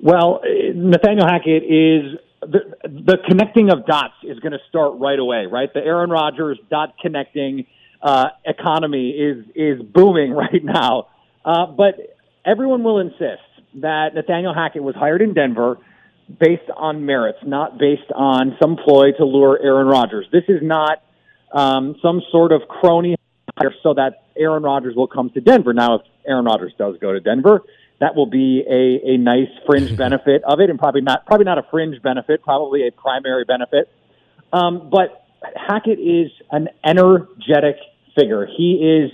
[0.00, 0.40] Well,
[0.74, 5.72] Nathaniel Hackett is the, the connecting of dots is going to start right away, right?
[5.72, 7.66] The Aaron Rodgers dot connecting
[8.00, 11.08] uh, economy is is booming right now,
[11.44, 11.94] uh, but
[12.46, 13.42] everyone will insist
[13.80, 15.78] that Nathaniel Hackett was hired in Denver
[16.38, 20.26] based on merits, not based on some ploy to lure Aaron Rodgers.
[20.30, 21.02] This is not
[21.52, 23.16] um, some sort of crony
[23.58, 25.72] hire so that Aaron Rodgers will come to Denver.
[25.72, 27.62] Now, if Aaron Rodgers does go to Denver,
[28.00, 31.58] that will be a, a nice fringe benefit of it, and probably not probably not
[31.58, 33.90] a fringe benefit, probably a primary benefit.
[34.52, 37.76] Um, but Hackett is an energetic
[38.18, 38.46] figure.
[38.46, 39.10] He is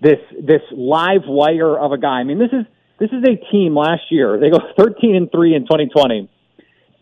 [0.00, 2.20] this this live wire of a guy.
[2.20, 2.64] I mean, this is
[2.98, 4.38] this is a team last year.
[4.40, 6.28] They go 13 and three in 2020,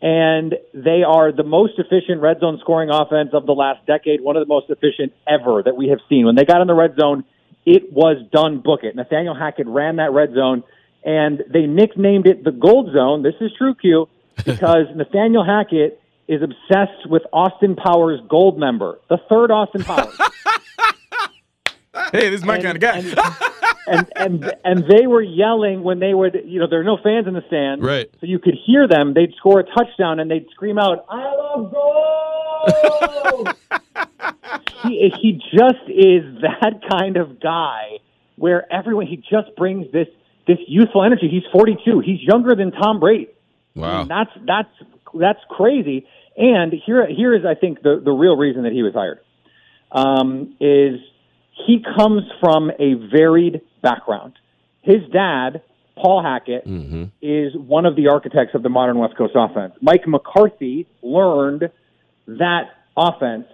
[0.03, 4.20] and they are the most efficient red zone scoring offense of the last decade.
[4.20, 6.27] One of the most efficient ever that we have seen.
[6.27, 7.25] When they got in the red zone,
[7.64, 8.61] it was done.
[8.61, 8.94] Book it.
[8.96, 10.62] Nathaniel Hackett ran that red zone
[11.07, 13.23] and they nicknamed it the Gold Zone.
[13.23, 14.09] This is true, Q,
[14.45, 20.19] because Nathaniel Hackett is obsessed with Austin Powers Goldmember, the third Austin Powers.
[22.12, 22.99] hey, this is my and, kind of guy.
[22.99, 23.16] and,
[23.87, 27.29] and, and and they were yelling when they would, you know, there are no fans
[27.29, 28.11] in the stand, right?
[28.21, 29.14] So you could hear them.
[29.14, 33.55] They'd score a touchdown and they'd scream out, "I love gold!"
[34.83, 38.01] he he just is that kind of guy
[38.35, 40.09] where everyone he just brings this
[40.47, 41.29] this youthful energy.
[41.31, 42.01] He's 42.
[42.01, 43.29] He's younger than Tom Brady.
[43.75, 46.07] Wow, I mean, that's that's that's crazy.
[46.37, 49.21] And here here is I think the the real reason that he was hired
[49.93, 51.01] um, is
[51.67, 54.35] he comes from a varied background.
[54.83, 55.63] His dad,
[55.97, 57.05] Paul Hackett, mm-hmm.
[57.21, 59.75] is one of the architects of the modern West Coast offense.
[59.81, 61.71] Mike McCarthy learned
[62.27, 62.65] that
[62.97, 63.47] offense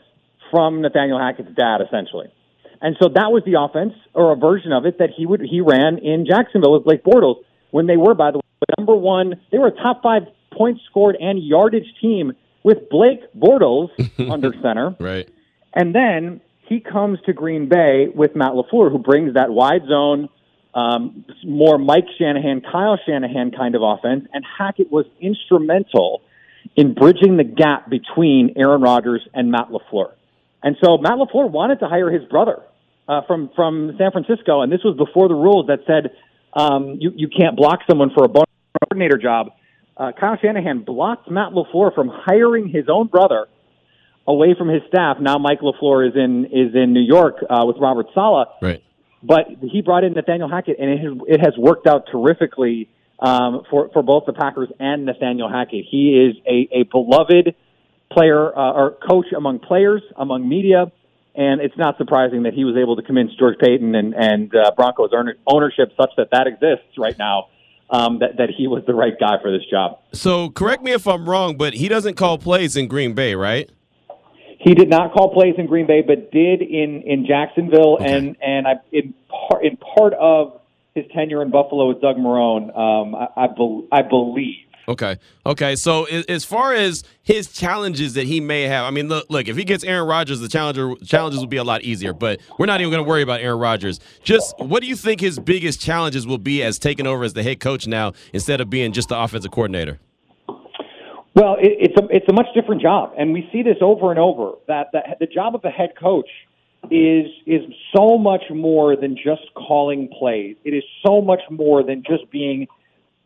[0.51, 2.33] from Nathaniel Hackett's dad, essentially.
[2.83, 5.61] And so that was the offense or a version of it that he would he
[5.61, 7.37] ran in Jacksonville with Blake Bortles
[7.71, 8.43] when they were, by the way,
[8.77, 9.41] number one.
[9.53, 12.33] They were a top five points scored and yardage team
[12.65, 13.91] with Blake Bortles
[14.31, 14.97] under center.
[14.99, 15.29] Right.
[15.73, 20.29] And then he comes to Green Bay with Matt LaFleur, who brings that wide zone,
[20.75, 24.27] um, more Mike Shanahan, Kyle Shanahan kind of offense.
[24.33, 26.23] And Hackett was instrumental
[26.75, 30.13] in bridging the gap between Aaron Rodgers and Matt LaFleur.
[30.65, 32.63] And so Matt LaFleur wanted to hire his brother
[33.09, 36.17] uh, from from San Francisco, and this was before the rules that said
[36.55, 39.53] um, you you can't block someone for a coordinator job.
[39.97, 43.47] Uh, Kyle Shanahan blocked Matt LaFleur from hiring his own brother
[44.27, 45.19] away from his staff.
[45.21, 48.83] Now Mike LaFleur is in is in New York uh, with Robert Saleh, Right.
[49.23, 52.89] But he brought in Nathaniel Hackett, and it has, it has worked out terrifically
[53.21, 55.85] um, for for both the Packers and Nathaniel Hackett.
[55.89, 57.55] He is a, a beloved
[58.11, 60.91] player uh, or coach among players, among media
[61.35, 64.71] and it's not surprising that he was able to convince George Paton and, and uh,
[64.77, 65.11] Broncos
[65.47, 67.49] ownership such that that exists right now.
[67.91, 69.99] Um, that, that he was the right guy for this job.
[70.15, 73.69] So, correct me if I'm wrong, but he doesn't call plays in Green Bay, right?
[74.59, 78.11] He did not call plays in Green Bay, but did in in Jacksonville, okay.
[78.11, 80.61] and and I, in part in part of
[80.95, 84.62] his tenure in Buffalo with Doug Marrone, um, I, I, be, I believe.
[84.89, 85.19] Okay.
[85.47, 85.77] Okay.
[85.77, 89.57] So as far as his challenges that he may have, I mean, look, look if
[89.57, 92.13] he gets Aaron Rodgers, the challenger challenges will be a lot easier.
[92.13, 94.01] But we're not even going to worry about Aaron Rodgers.
[94.23, 97.43] Just what do you think his biggest challenges will be as taking over as the
[97.43, 99.99] head coach now instead of being just the offensive coordinator?
[101.35, 104.21] Well, it, it's a it's a much different job, and we see this over and
[104.21, 104.53] over.
[104.69, 106.29] That that the job of a head coach
[106.91, 107.63] is is
[107.97, 110.57] so much more than just calling plays.
[110.65, 112.67] It is so much more than just being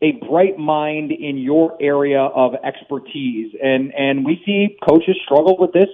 [0.02, 3.54] a bright mind in your area of expertise.
[3.62, 5.88] And, and we see coaches struggle with this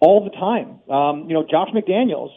[0.00, 0.80] all the time.
[0.90, 2.30] Um, you know, Josh McDaniels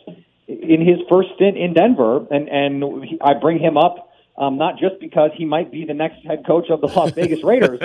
[0.47, 4.77] in his first stint in Denver, and, and he, I bring him up um, not
[4.79, 7.79] just because he might be the next head coach of the Las Vegas Raiders,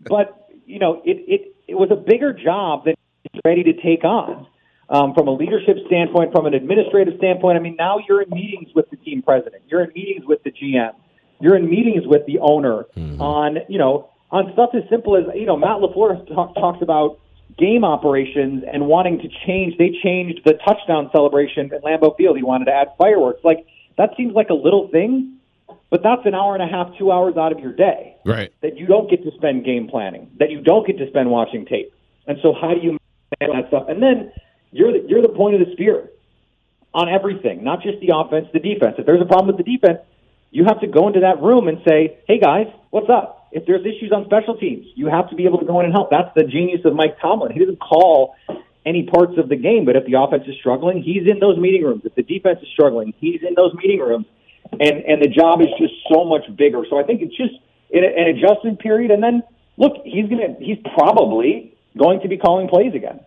[0.00, 2.94] but, you know, it, it, it was a bigger job than
[3.30, 4.46] he's ready to take on.
[4.92, 7.56] um, from a leadership standpoint, from an administrative standpoint.
[7.56, 10.50] I mean, now you're in meetings with the team president, you're in meetings with the
[10.50, 10.92] GM,
[11.42, 13.20] you're in meetings with the owner mm-hmm.
[13.20, 17.18] on, you know, on stuff as simple as, you know, Matt LaFleur talk, talks about
[17.58, 19.76] game operations and wanting to change.
[19.76, 22.36] They changed the touchdown celebration at Lambeau Field.
[22.36, 23.40] He wanted to add fireworks.
[23.44, 23.66] Like
[23.98, 25.38] that seems like a little thing,
[25.90, 28.16] but that's an hour and a half, two hours out of your day.
[28.24, 28.52] Right.
[28.62, 30.30] That you don't get to spend game planning.
[30.38, 31.92] That you don't get to spend watching tape.
[32.26, 32.98] And so how do you
[33.40, 33.88] manage that stuff?
[33.88, 34.32] And then
[34.70, 36.08] you're the, you're the point of the spear
[36.94, 38.94] on everything, not just the offense, the defense.
[38.98, 39.98] If there's a problem with the defense,
[40.52, 43.84] you have to go into that room and say, "Hey guys, what's up?" If there's
[43.84, 46.10] issues on special teams, you have to be able to go in and help.
[46.10, 47.52] That's the genius of Mike Tomlin.
[47.52, 48.36] He doesn't call
[48.84, 51.82] any parts of the game, but if the offense is struggling, he's in those meeting
[51.82, 52.02] rooms.
[52.04, 54.26] If the defense is struggling, he's in those meeting rooms,
[54.72, 56.84] and and the job is just so much bigger.
[56.88, 57.54] So I think it's just
[57.92, 59.42] an, an adjustment period, and then
[59.76, 63.20] look, he's gonna he's probably going to be calling plays again,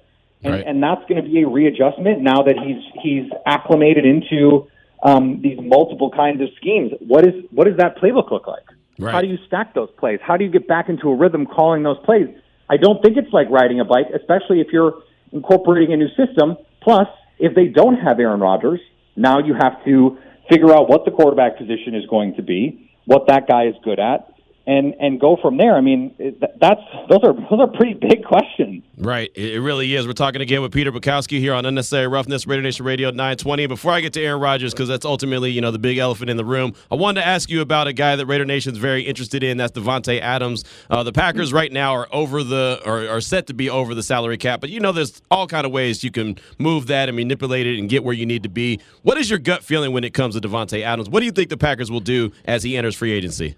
[0.43, 0.65] and, right.
[0.65, 4.67] and that's going to be a readjustment now that he's he's acclimated into
[5.03, 6.91] um, these multiple kinds of schemes.
[6.99, 8.65] What is what does that playbook look like?
[8.97, 9.13] Right.
[9.13, 10.19] How do you stack those plays?
[10.21, 12.27] How do you get back into a rhythm calling those plays?
[12.69, 16.57] I don't think it's like riding a bike, especially if you're incorporating a new system.
[16.81, 18.79] Plus, if they don't have Aaron Rodgers,
[19.15, 20.17] now you have to
[20.49, 23.99] figure out what the quarterback position is going to be, what that guy is good
[23.99, 24.34] at,
[24.67, 25.75] and and go from there.
[25.75, 26.15] I mean,
[26.59, 28.83] that's those are those are pretty big questions.
[28.97, 30.07] Right, it really is.
[30.07, 33.67] We're talking again with Peter Bukowski here on Unnecessary Roughness, Raider Nation Radio 920.
[33.67, 36.37] before I get to Aaron Rodgers, because that's ultimately you know the big elephant in
[36.37, 39.03] the room, I wanted to ask you about a guy that Raider Nation is very
[39.03, 39.57] interested in.
[39.57, 40.63] That's Davante Adams.
[40.89, 44.03] Uh, the Packers right now are over the or are set to be over the
[44.03, 47.15] salary cap, but you know there's all kind of ways you can move that and
[47.15, 48.79] manipulate it and get where you need to be.
[49.03, 51.09] What is your gut feeling when it comes to Davante Adams?
[51.09, 53.55] What do you think the Packers will do as he enters free agency?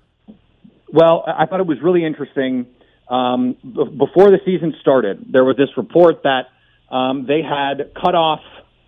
[0.98, 2.66] Well, I thought it was really interesting.
[3.08, 6.48] Um, b- before the season started, there was this report that
[6.90, 8.40] um, they had cut off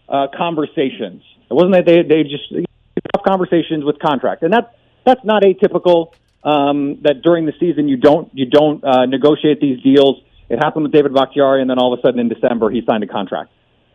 [0.10, 1.22] uh, conversations.
[1.52, 4.74] It wasn't that they they just cut off conversations with contract, and that
[5.06, 6.14] that's not atypical.
[6.44, 10.16] Um, that during the season you don't you don't uh, negotiate these deals.
[10.50, 13.04] It happened with David Bakhtiari, and then all of a sudden in December he signed
[13.04, 13.52] a contract.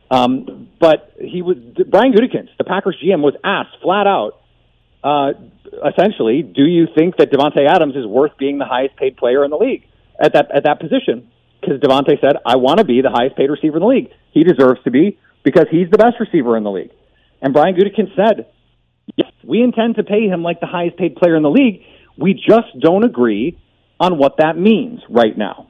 [0.08, 1.56] Um, but he was
[1.88, 4.38] Brian Gutekunst, the Packers GM, was asked flat out,
[5.02, 5.32] uh,
[5.84, 9.50] essentially, do you think that Davante Adams is worth being the highest paid player in
[9.50, 9.84] the league
[10.20, 11.30] at that at that position?
[11.60, 14.10] Because Davante said, "I want to be the highest paid receiver in the league.
[14.32, 16.90] He deserves to be because he's the best receiver in the league."
[17.40, 18.46] And Brian Gutekunst said,
[19.16, 21.82] "Yes, we intend to pay him like the highest paid player in the league.
[22.16, 23.58] We just don't agree
[23.98, 25.66] on what that means right now."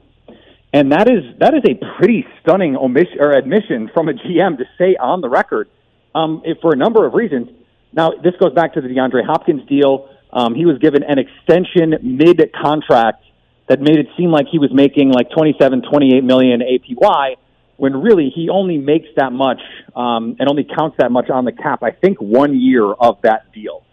[0.73, 4.65] And that is that is a pretty stunning omission or admission from a GM to
[4.77, 5.69] say on the record
[6.13, 7.49] um, for a number of reasons.
[7.95, 10.09] Now, this goes back to the DeAndre Hopkins deal.
[10.31, 13.23] Um, he was given an extension mid contract
[13.67, 17.35] that made it seem like he was making like 27, 28 million APY
[17.77, 19.59] when really he only makes that much
[19.95, 23.51] um, and only counts that much on the cap, I think, one year of that
[23.53, 23.83] deal.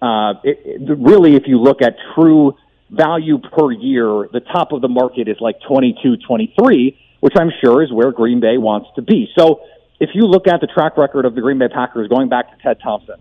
[0.00, 2.54] Uh, it, it, really, if you look at true
[2.90, 7.82] value per year, the top of the market is like 22, 23, which I'm sure
[7.82, 9.28] is where Green Bay wants to be.
[9.36, 9.60] So
[9.98, 12.62] if you look at the track record of the Green Bay Packers going back to
[12.62, 13.16] Ted Thompson,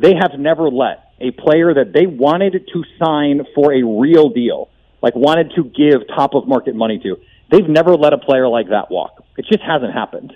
[0.00, 4.70] they have never let a player that they wanted to sign for a real deal,
[5.02, 7.16] like wanted to give top of market money to,
[7.50, 9.22] they've never let a player like that walk.
[9.36, 10.32] It just hasn't happened.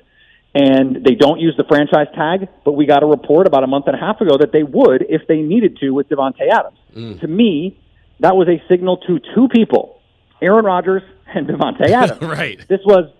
[0.54, 3.86] And they don't use the franchise tag, but we got a report about a month
[3.88, 6.78] and a half ago that they would if they needed to with Davante Adams.
[6.94, 7.20] Mm.
[7.20, 7.80] To me,
[8.20, 10.00] that was a signal to two people,
[10.40, 12.22] Aaron Rodgers and Davante Adams.
[12.22, 12.60] right.
[12.68, 13.10] This was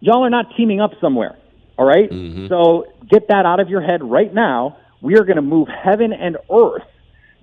[0.00, 1.38] y'all are not teaming up somewhere.
[1.78, 2.10] All right?
[2.10, 2.48] mm-hmm.
[2.48, 6.12] So get that out of your head right now we are going to move heaven
[6.12, 6.86] and earth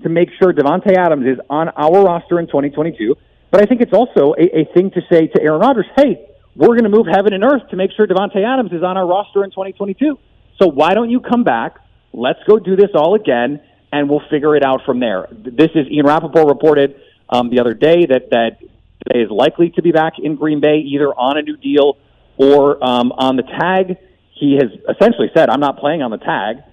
[0.01, 3.15] to make sure Davante Adams is on our roster in 2022.
[3.51, 6.67] But I think it's also a, a thing to say to Aaron Rodgers, hey, we're
[6.67, 9.43] going to move heaven and earth to make sure Davante Adams is on our roster
[9.43, 10.17] in 2022.
[10.61, 11.75] So why don't you come back?
[12.13, 15.27] Let's go do this all again, and we'll figure it out from there.
[15.31, 16.95] This is Ian Rapoport reported
[17.29, 18.59] um, the other day that that
[19.05, 21.97] today is likely to be back in Green Bay, either on a new deal
[22.37, 23.97] or um, on the tag.
[24.33, 26.63] He has essentially said, "I'm not playing on the tag."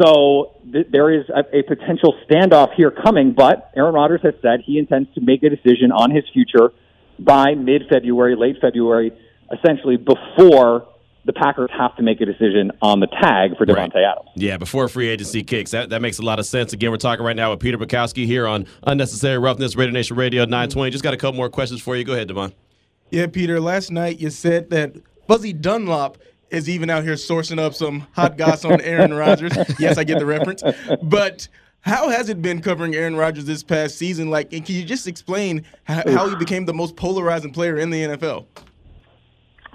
[0.00, 4.60] So th- there is a, a potential standoff here coming, but Aaron Rodgers has said
[4.64, 6.72] he intends to make a decision on his future
[7.18, 9.12] by mid February, late February,
[9.52, 10.88] essentially before
[11.26, 14.04] the Packers have to make a decision on the tag for Davante right.
[14.04, 14.28] Adams.
[14.36, 15.70] Yeah, before free agency kicks.
[15.70, 16.72] That, that makes a lot of sense.
[16.72, 20.44] Again, we're talking right now with Peter Bukowski here on Unnecessary Roughness, Raider Nation Radio
[20.44, 20.90] 920.
[20.90, 22.04] Just got a couple more questions for you.
[22.04, 22.52] Go ahead, Devon.
[23.10, 24.96] Yeah, Peter, last night you said that
[25.26, 26.18] Fuzzy Dunlop
[26.54, 29.52] is even out here sourcing up some hot goss on Aaron Rodgers.
[29.78, 30.62] Yes, I get the reference.
[31.02, 31.48] But
[31.80, 34.30] how has it been covering Aaron Rodgers this past season?
[34.30, 37.90] Like, and can you just explain how, how he became the most polarizing player in
[37.90, 38.46] the NFL?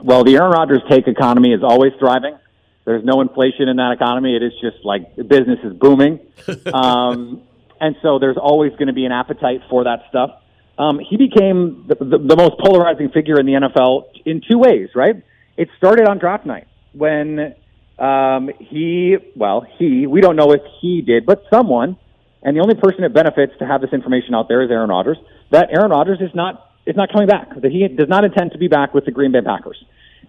[0.02, 2.38] Well, the Aaron Rodgers take economy is always thriving.
[2.86, 4.36] There's no inflation in that economy.
[4.36, 6.20] It is just like business is booming.
[6.74, 7.44] um,
[7.80, 10.32] and so there's always going to be an appetite for that stuff.
[10.78, 14.90] Um, he became the, the, the most polarizing figure in the NFL in two ways,
[14.96, 15.22] right?
[15.58, 17.56] It started on draft night when
[17.98, 21.98] um, he, well, he, we don't know if he did, but someone,
[22.42, 25.18] and the only person it benefits to have this information out there is Aaron Rodgers,
[25.52, 28.58] that Aaron Rodgers is not is not coming back, that he does not intend to
[28.58, 29.78] be back with the Green Bay Packers.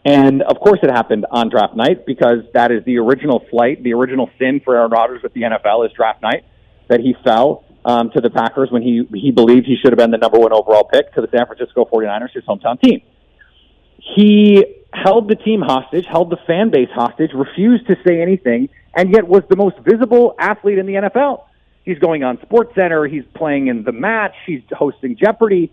[0.04, 3.94] And of course, it happened on draft night because that is the original flight, the
[3.94, 6.44] original sin for Aaron Rodgers with the NFL is draft night
[6.88, 10.10] that he fell um, to the Packers when he he believed he should have been
[10.10, 13.00] the number one overall pick to the San Francisco 49ers, his hometown team.
[13.98, 19.12] He held the team hostage, held the fan base hostage, refused to say anything, and
[19.12, 21.44] yet was the most visible athlete in the NFL.
[21.84, 25.72] He's going on Sports Center, he's playing in the match, he's hosting Jeopardy,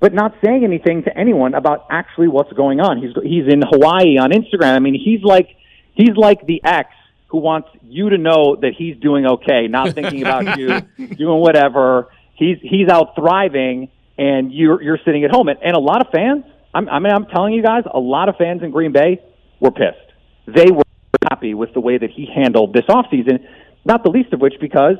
[0.00, 2.98] but not saying anything to anyone about actually what's going on.
[2.98, 4.74] He's he's in Hawaii on Instagram.
[4.74, 5.56] I mean, he's like
[5.94, 6.90] he's like the ex
[7.28, 10.80] who wants you to know that he's doing okay, not thinking about you,
[11.16, 12.08] doing whatever.
[12.34, 15.48] He's he's out thriving, and you're you're sitting at home.
[15.48, 16.44] And, and a lot of fans,
[16.78, 19.20] I'm, I mean, I'm telling you guys, a lot of fans in Green Bay
[19.58, 19.98] were pissed.
[20.46, 20.84] They were
[21.28, 23.44] happy with the way that he handled this offseason,
[23.84, 24.94] not the least of which because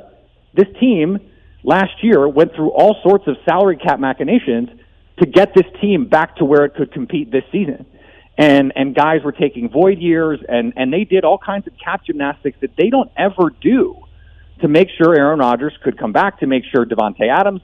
[0.55, 1.19] this team
[1.63, 4.71] last year went through all sorts of salary cap machinations
[5.21, 7.87] to get this team back to where it could compete this season
[8.37, 12.03] and and guys were taking void years and and they did all kinds of cap
[12.07, 13.97] gymnastics that they don't ever do
[14.61, 17.63] to make sure Aaron Rodgers could come back to make sure Davante Adams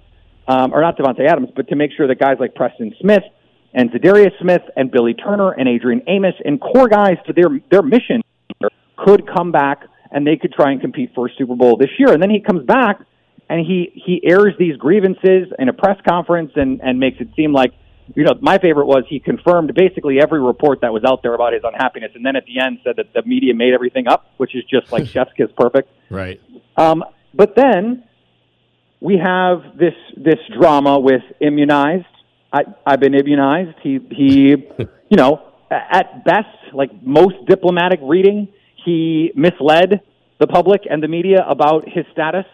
[0.48, 3.22] um, or not Davante Adams but to make sure that guys like Preston Smith
[3.74, 7.82] and Za'Darius Smith and Billy Turner and Adrian Amos and core guys to their their
[7.82, 8.22] mission
[8.96, 12.12] could come back and they could try and compete for a Super Bowl this year
[12.12, 13.00] and then he comes back
[13.48, 17.52] and he he airs these grievances in a press conference and and makes it seem
[17.52, 17.72] like
[18.14, 21.52] you know, my favorite was he confirmed basically every report that was out there about
[21.54, 24.54] his unhappiness, and then at the end said that the media made everything up, which
[24.54, 25.88] is just like chef's kiss perfect.
[26.10, 26.40] Right.
[26.76, 27.02] Um,
[27.32, 28.04] but then
[29.00, 32.04] we have this this drama with immunized.
[32.54, 33.76] I, I've been immunized.
[33.82, 38.48] He he, you know, at best, like most diplomatic reading,
[38.84, 40.00] he misled
[40.38, 42.46] the public and the media about his status.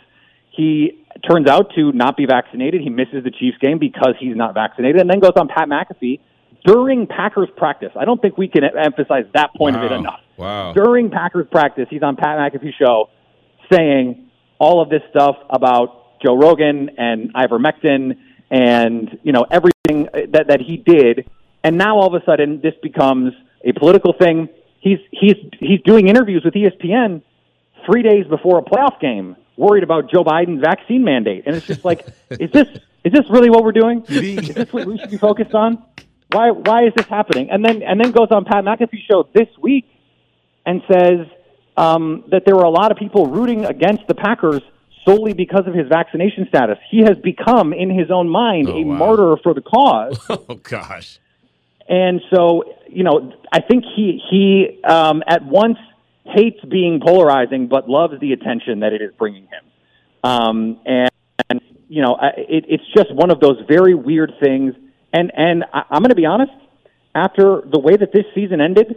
[0.51, 2.81] He turns out to not be vaccinated.
[2.81, 6.21] He misses the Chiefs game because he's not vaccinated, and then goes on Pat McAfee
[6.65, 7.91] during Packers practice.
[7.95, 9.85] I don't think we can emphasize that point wow.
[9.85, 10.21] of it enough.
[10.39, 10.73] Wow.
[10.73, 13.11] During Packers practice, he's on Pat McAfee show
[13.71, 18.17] saying all of this stuff about Joe Rogan and ivermectin
[18.51, 19.47] and you know
[19.91, 21.29] everything that that he did,
[21.65, 23.33] and now all of a sudden this becomes
[23.65, 24.49] a political thing.
[24.81, 27.23] He's he's he's doing interviews with ESPN
[27.87, 31.45] three days before a playoff game worried about Joe Biden's vaccine mandate.
[31.47, 32.69] And it's just like, is this
[33.05, 34.05] is this really what we're doing?
[34.09, 35.83] is this what we should be focused on?
[36.33, 37.51] Why why is this happening?
[37.51, 39.87] And then and then goes on Pat McAfee show this week
[40.65, 41.27] and says
[41.77, 44.63] um, that there were a lot of people rooting against the Packers
[45.07, 46.79] solely because of his vaccination status.
[46.91, 48.97] He has become, in his own mind, Oh, a wow.
[48.97, 50.19] martyr for the cause.
[50.31, 51.19] Oh gosh.
[51.89, 55.79] And so, you know, I think he he um, at once
[56.25, 59.65] hates being polarizing, but loves the attention that it is bringing him.
[60.23, 61.11] Um, and,
[61.49, 64.75] and you know, I- it, it's just one of those very weird things.
[65.13, 66.53] And and I, I'm going to be honest.
[67.13, 68.95] After the way that this season ended,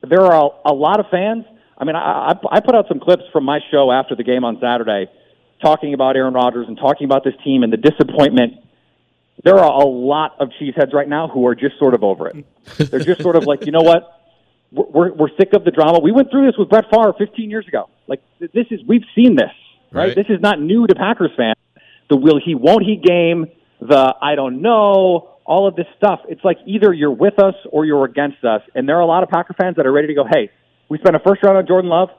[0.00, 1.44] there are a, a lot of fans.
[1.76, 4.42] I mean, I, I I put out some clips from my show after the game
[4.42, 5.10] on Saturday,
[5.62, 8.54] talking about Aaron Rodgers and talking about this team and the disappointment
[9.44, 12.46] there are a lot of cheeseheads right now who are just sort of over it.
[12.90, 14.20] They're just sort of like, you know what?
[14.70, 15.98] We're, we're, we're sick of the drama.
[16.00, 17.88] We went through this with Brett Favre 15 years ago.
[18.06, 19.50] Like, this is, we've seen this,
[19.90, 20.08] right?
[20.08, 20.16] Right.
[20.16, 21.56] This is not new to Packers fans.
[22.08, 23.46] The will he, won't he game,
[23.80, 26.20] the I don't know, all of this stuff.
[26.28, 28.62] It's like either you're with us or you're against us.
[28.74, 30.50] And there are a lot of Packer fans that are ready to go, hey,
[30.88, 32.10] we spent a first round on Jordan Love.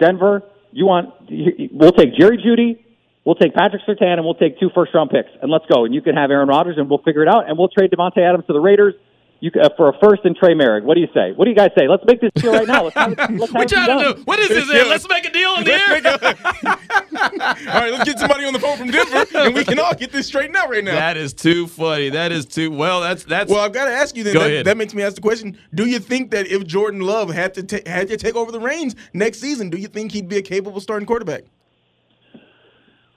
[0.00, 0.42] Denver,
[0.72, 1.14] you want,
[1.72, 2.82] we'll take Jerry Jeudy,
[3.24, 5.84] We'll take Patrick Surtain and we'll take two first round picks and let's go.
[5.84, 7.48] And you can have Aaron Rodgers and we'll figure it out.
[7.48, 8.94] And we'll trade Davante Adams to the Raiders.
[9.42, 10.84] You uh, for a first and Trey Merrick.
[10.84, 11.32] What do you say?
[11.32, 11.88] What do you guys say?
[11.88, 12.84] Let's make this deal right now.
[12.84, 14.04] Let's have, let's have What it be trying done.
[14.04, 14.22] to do?
[14.22, 14.70] What is this?
[14.70, 14.84] Here?
[14.84, 15.90] Let's make a deal in the air.
[17.74, 20.12] All right, let's get somebody on the phone from Denver, and we can all get
[20.12, 20.94] this straightened out right now.
[20.94, 22.08] That is too funny.
[22.10, 23.00] That is too well.
[23.00, 23.50] That's that's.
[23.50, 24.34] well, I've got to ask you then.
[24.34, 24.66] Go That, ahead.
[24.66, 27.62] that makes me ask the question: Do you think that if Jordan Love had to
[27.64, 30.42] ta- had to take over the reins next season, do you think he'd be a
[30.42, 31.42] capable starting quarterback?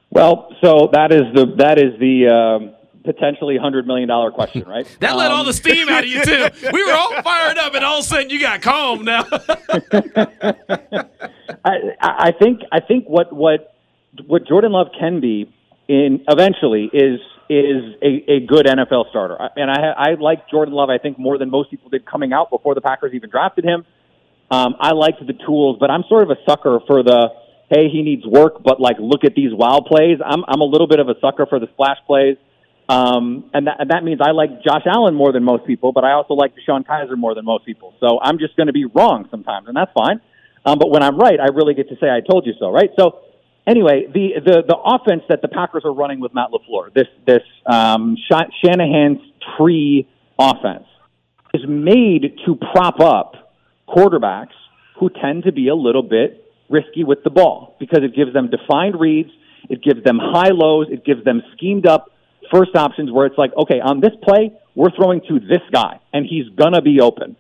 [0.10, 2.75] Well, so that is the that is the um,
[3.06, 4.86] potentially hundred million dollar question, right?
[5.00, 6.48] that let all Um, the steam out of you too.
[6.74, 9.26] We were all fired up, and all of a sudden you got calm now.
[11.64, 13.76] I, I think I think what what
[14.28, 15.52] what Jordan Love can be
[15.88, 19.38] in eventually is is a, a good NFL starter.
[19.56, 20.90] And I I like Jordan Love.
[20.90, 23.86] I think more than most people did coming out before the Packers even drafted him.
[24.52, 27.30] Um, I liked the tools, but I'm sort of a sucker for the
[27.70, 30.20] hey, he needs work, but like look at these wow plays.
[30.24, 32.38] I'm I'm a little bit of a sucker for the splash plays.
[32.88, 36.04] Um, and, that, and that means I like Josh Allen more than most people, but
[36.04, 37.96] I also like DeShone Kizer more than most people.
[38.00, 40.22] So I'm just going to be wrong sometimes, and that's fine.
[40.66, 42.90] Um, but when I'm right, I really get to say I told you so, right?
[42.98, 43.22] So
[43.68, 47.44] anyway, the the the offense that the Packers are running with Matt LaFleur, this this
[47.66, 49.22] um, Shanahan's
[49.58, 50.08] tree
[50.40, 50.86] offense,
[51.54, 53.56] is made to prop up
[53.88, 54.56] quarterbacks
[55.00, 58.50] who tend to be a little bit risky with the ball because it gives them
[58.50, 59.30] defined reads,
[59.70, 62.12] it gives them high lows, it gives them schemed up
[62.52, 66.26] first options where it's like, okay, on this play, we're throwing to this guy and
[66.26, 67.36] he's gonna be open.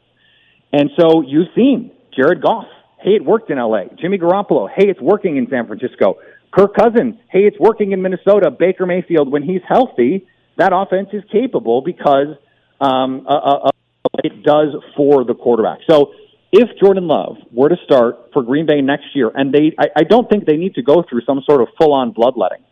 [0.71, 2.65] And so you've seen Jared Goff
[3.05, 3.83] Hey, it worked in LA.
[4.01, 4.67] Jimmy Garoppolo.
[4.67, 6.17] Hey, it's working in San Francisco.
[6.51, 7.13] Kirk Cousins.
[7.29, 8.49] Hey, it's working in Minnesota.
[8.49, 9.31] Baker Mayfield.
[9.31, 10.25] When he's healthy,
[10.57, 12.35] that offense is capable because
[12.81, 13.69] um, uh, uh,
[14.23, 15.81] it does for the quarterback.
[15.87, 16.13] So
[16.51, 20.03] if Jordan Love were to start for Green Bay next year, and they, I, I
[20.03, 22.63] don't think they need to go through some sort of full-on bloodletting.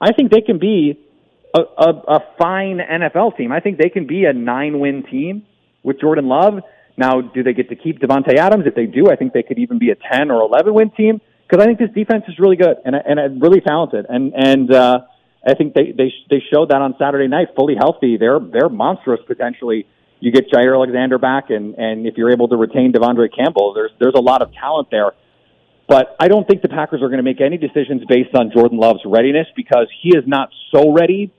[0.00, 0.98] I think they can be
[1.54, 3.52] a, a, a fine NFL team.
[3.52, 5.46] I think they can be a nine-win team
[5.82, 6.60] with Jordan Love
[6.96, 8.64] now, do they get to keep Davante Adams?
[8.66, 11.20] If they do, I think they could even be a 10 or 11 win team
[11.48, 14.06] because I think this defense is really good and and really talented.
[14.08, 15.00] And and uh,
[15.46, 18.16] I think they they they showed that on Saturday night, fully healthy.
[18.16, 19.86] They're they're monstrous potentially.
[20.20, 23.90] You get Jaire Alexander back, and and if you're able to retain De'Vondre Campbell, there's
[23.98, 25.12] there's a lot of talent there.
[25.86, 28.78] But I don't think the Packers are going to make any decisions based on Jordan
[28.78, 31.30] Love's readiness because he is not so ready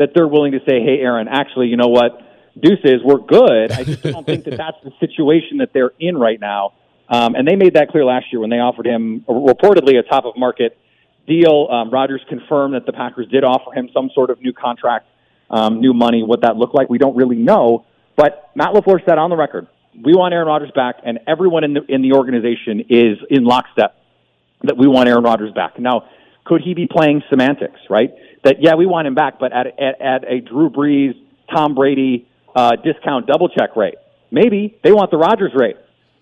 [0.00, 2.26] that they're willing to say, "Hey, Aaron, actually, you know what?
[2.58, 3.72] deuces, we're good.
[3.72, 6.74] I just don't think that that's the situation that they're in right now.
[7.08, 10.24] Um, and they made that clear last year when they offered him reportedly a top
[10.24, 10.78] of market
[11.26, 11.68] deal.
[11.70, 15.06] Um, Rodgers confirmed that the Packers did offer him some sort of new contract,
[15.50, 16.22] um, new money.
[16.22, 17.84] What that looked like, we don't really know.
[18.16, 21.74] But Matt LaFleur said on the record, we want Aaron Rodgers back, and everyone in
[21.74, 23.96] the in the organization is in lockstep
[24.62, 25.78] that we want Aaron Rodgers back.
[25.80, 26.08] Now,
[26.44, 28.10] could he be playing semantics, right?
[28.42, 31.14] That yeah, we want him back, but at at, at a Drew Brees,
[31.54, 33.96] Tom Brady, uh, discount double check rate.
[34.30, 35.76] Maybe they want the Rodgers rate,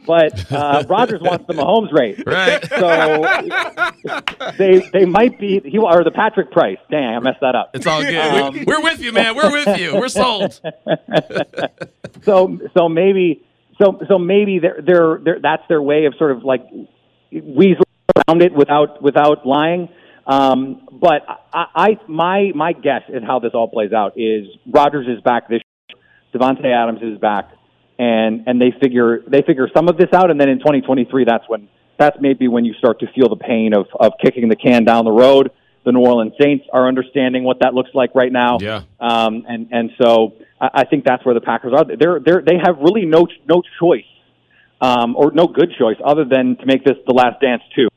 [0.07, 2.23] but uh, Rodgers wants the Mahomes rate.
[2.27, 2.65] Right.
[2.69, 6.79] So they they might be he or the Patrick Price.
[6.91, 7.71] Dang, I messed that up.
[7.75, 8.17] It's all good.
[8.17, 9.37] Um, We're with you, man.
[9.37, 9.95] We're with you.
[9.97, 10.61] We're sold.
[12.25, 13.45] so so maybe
[13.81, 16.63] so so maybe they're, they're, they're that's their way of sort of like
[17.31, 17.85] weasel
[18.17, 19.89] around it without without lying.
[20.29, 21.23] Um, but
[21.55, 25.49] I, I my my guess at how this all plays out is Rodgers is back
[25.49, 25.63] this
[26.35, 27.51] Davante Adams is back,
[27.99, 31.45] and and they figure they figure some of this out, and then in 2023, that's
[31.49, 31.69] when
[31.99, 35.07] that's maybe when you start to feel the pain of of kicking the can down
[35.07, 35.51] the road.
[35.87, 38.83] The New Orleans Saints are understanding what that looks like right now, yeah.
[39.01, 41.85] Um, and and so I, I think that's where the Packers are.
[41.85, 44.05] They're they're they have really no no choice,
[44.83, 47.88] um, or no good choice other than to make this the last dance too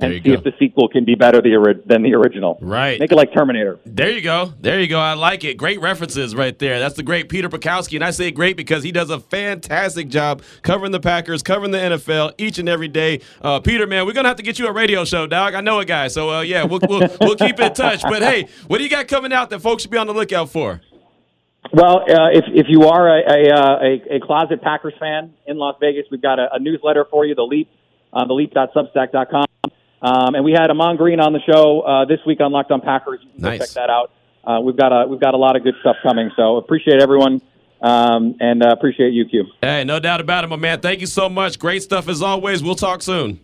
[0.00, 0.32] and see go.
[0.32, 2.58] if the sequel can be better than the original.
[2.60, 3.00] Right.
[3.00, 3.78] Make it like Terminator.
[3.84, 4.52] There you go.
[4.60, 5.00] There you go.
[5.00, 5.56] I like it.
[5.56, 6.78] Great references right there.
[6.78, 7.96] That's the great Peter Bukowski.
[7.96, 11.78] And I say great because he does a fantastic job covering the Packers, covering the
[11.78, 13.20] NFL each and every day.
[13.42, 15.54] Uh, Peter, man, we're going to have to get you a radio show, dog.
[15.54, 16.08] I know a guy.
[16.08, 18.02] So, uh, yeah, we'll, we'll, we'll keep in touch.
[18.02, 20.50] But, hey, what do you got coming out that folks should be on the lookout
[20.50, 20.80] for?
[21.72, 25.58] Well, uh, if if you are a a, uh, a a, closet Packers fan in
[25.58, 27.68] Las Vegas, we've got a, a newsletter for you, the Leap,
[28.12, 29.44] on uh, the Leap.substack.com.
[30.00, 32.80] Um, and we had Ahman Green on the show uh, this week on Locked On
[32.80, 33.20] Packers.
[33.36, 33.58] Nice.
[33.58, 34.12] Check that out.
[34.44, 36.30] Uh, we've got a we've got a lot of good stuff coming.
[36.36, 37.42] So appreciate everyone.
[37.80, 39.44] Um, and uh, appreciate you, Q.
[39.62, 40.80] Hey, no doubt about it, my man.
[40.80, 41.58] Thank you so much.
[41.58, 42.62] Great stuff as always.
[42.62, 43.40] We'll talk soon.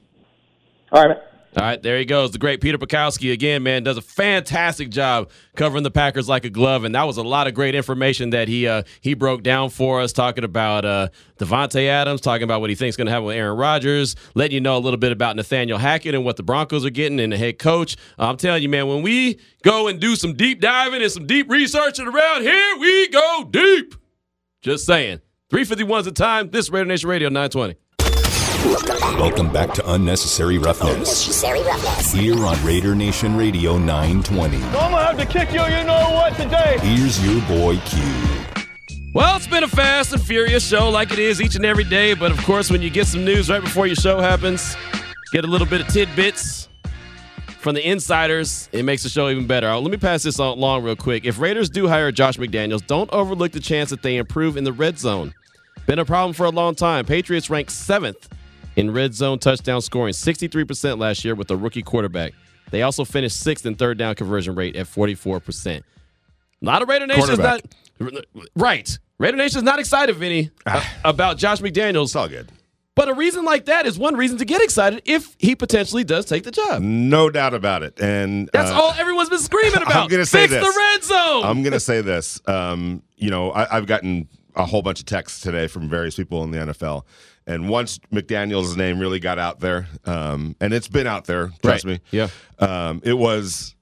[0.91, 1.19] All right.
[1.57, 2.33] All right, there he goes.
[2.33, 6.51] The great Peter Bukowski again, man, does a fantastic job covering the Packers like a
[6.51, 9.71] glove, and that was a lot of great information that he uh, he broke down
[9.71, 13.27] for us, talking about uh, Davante Adams, talking about what he thinks going to happen
[13.27, 16.43] with Aaron Rodgers, letting you know a little bit about Nathaniel Hackett and what the
[16.43, 17.97] Broncos are getting and the head coach.
[18.19, 21.49] I'm telling you, man, when we go and do some deep diving and some deep
[21.49, 23.95] researching around here, we go deep.
[24.61, 25.21] Just saying.
[25.51, 26.51] 351 is the time.
[26.51, 27.77] This is Raider Nation Radio 920.
[29.13, 30.93] Welcome back to Unnecessary Roughness.
[30.93, 32.11] Unnecessary Roughness.
[32.11, 34.57] Here on Raider Nation Radio 920.
[34.57, 36.79] I'm gonna have to kick you, you know what, today.
[36.81, 38.03] Here's your boy Q.
[39.13, 42.15] Well, it's been a fast and furious show like it is each and every day,
[42.15, 44.77] but of course, when you get some news right before your show happens,
[45.33, 46.69] get a little bit of tidbits
[47.47, 49.69] from the insiders, it makes the show even better.
[49.69, 51.25] Uh, let me pass this along real quick.
[51.25, 54.73] If Raiders do hire Josh McDaniels, don't overlook the chance that they improve in the
[54.73, 55.35] red zone.
[55.87, 57.05] Been a problem for a long time.
[57.05, 58.29] Patriots ranked seventh
[58.77, 62.33] in red zone touchdown scoring, 63% last year with a rookie quarterback.
[62.71, 65.83] They also finished sixth in third down conversion rate at 44%.
[66.61, 67.63] Not A lot of Raider Nation is not
[68.57, 68.99] right.
[69.19, 70.97] Raider Nation is not excited, Vinny, ah.
[71.05, 72.05] about Josh McDaniels.
[72.05, 72.51] It's all good.
[72.97, 76.27] But a reason like that is one reason to get excited if he potentially does
[76.27, 76.81] take the job.
[76.81, 78.01] No doubt about it.
[78.01, 79.97] And That's uh, all everyone's been screaming about.
[79.97, 80.65] I'm gonna say Fix this.
[80.65, 81.45] the red zone.
[81.45, 82.41] I'm going to say this.
[82.47, 86.45] Um, you know, I, I've gotten a whole bunch of texts today from various people
[86.45, 87.05] in the NFL.
[87.47, 91.85] And once McDaniel's name really got out there, um, and it's been out there, trust
[91.85, 91.95] Right.
[91.95, 92.01] me.
[92.11, 92.29] Yeah.
[92.59, 93.75] Um, it was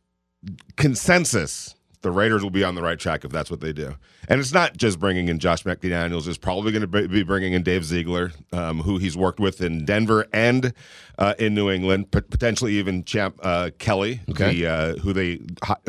[0.77, 3.95] consensus the Raiders will be on the right track if that's what they do.
[4.29, 6.29] And it's not just bringing in Josh McDaniels.
[6.29, 9.85] It's probably going to be bringing in Dave Ziegler, um, who he's worked with in
[9.85, 10.73] Denver and
[11.19, 14.53] uh, in New England, pot- potentially even Champ uh, Kelly, Okay.
[14.55, 15.41] the, uh, who they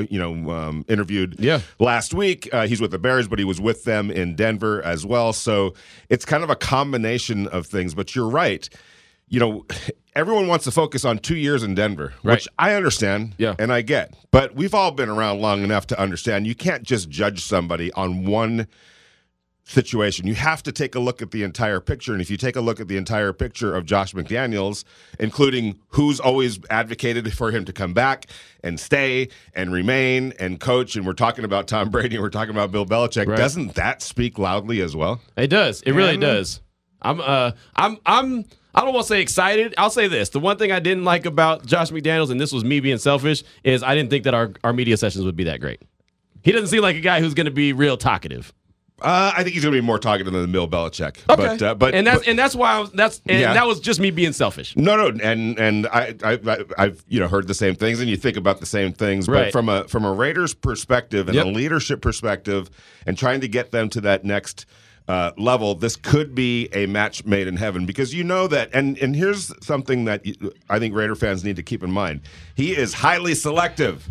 [0.09, 1.61] you know um, interviewed Yeah.
[1.79, 2.47] last week.
[2.53, 5.33] Uh, he's with the Bears, but he was with them in Denver as well.
[5.33, 5.73] So
[6.09, 7.93] it's kind of a combination of things.
[7.95, 8.69] But you're right.
[9.33, 9.65] You know,
[10.15, 12.35] everyone wants to focus on two years in Denver, Right.
[12.35, 13.55] which I understand Yeah.
[13.57, 14.13] and I get.
[14.29, 18.25] But we've all been around long enough to understand you can't just judge somebody on
[18.25, 18.67] one
[19.65, 20.27] situation.
[20.27, 22.11] You have to take a look at the entire picture.
[22.11, 24.83] And if you take a look at the entire picture of Josh McDaniels,
[25.19, 28.27] including who's always advocated for him to come back
[28.63, 32.51] and stay and remain and coach, and we're talking about Tom Brady and we're talking
[32.53, 33.37] about Bill Belichick, Right.
[33.37, 35.21] doesn't that speak loudly as well?
[35.37, 35.81] It does.
[35.83, 36.35] It really man.
[36.35, 36.61] does.
[37.01, 39.75] I'm uh I'm I'm I don't want to say excited.
[39.77, 40.29] I'll say this.
[40.29, 43.43] The one thing I didn't like about Josh McDaniels, and this was me being selfish,
[43.63, 45.81] is I didn't think that our, our media sessions would be that great.
[46.41, 48.51] He doesn't seem like a guy who's going to be real talkative.
[49.01, 51.17] Uh, I think he's going to be more talkative than Bill Belichick.
[51.27, 53.53] But, uh, but and that's but- and that's why I was, that's and Yeah.
[53.53, 54.75] that was just me being selfish.
[54.77, 58.09] No, no, and and I, I, I I've you know heard the same things, and
[58.09, 61.43] you think about the same things, but from a from a Raiders perspective and a
[61.45, 62.69] leadership perspective,
[63.05, 64.65] and trying to get them to that next
[65.07, 68.69] uh, level, this could be a match made in heaven because you know that.
[68.73, 72.21] And and here's something that you, I think Raider fans need to keep in mind:
[72.55, 74.07] he is highly selective.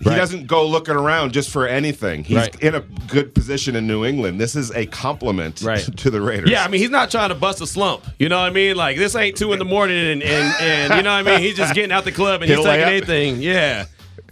[0.00, 0.16] He Right.
[0.16, 2.24] doesn't go looking around just for anything.
[2.24, 2.60] He's Right.
[2.60, 4.40] in a good position in New England.
[4.40, 5.78] This is a compliment Right.
[5.98, 6.50] to the Raiders.
[6.50, 8.04] Yeah, I mean he's not trying to bust a slump.
[8.18, 8.74] You know what I mean?
[8.74, 11.40] Like this ain't two in the morning and and, and you know what I mean?
[11.40, 13.42] He's just getting out the club and Hit he's taking anything.
[13.42, 13.84] Yeah.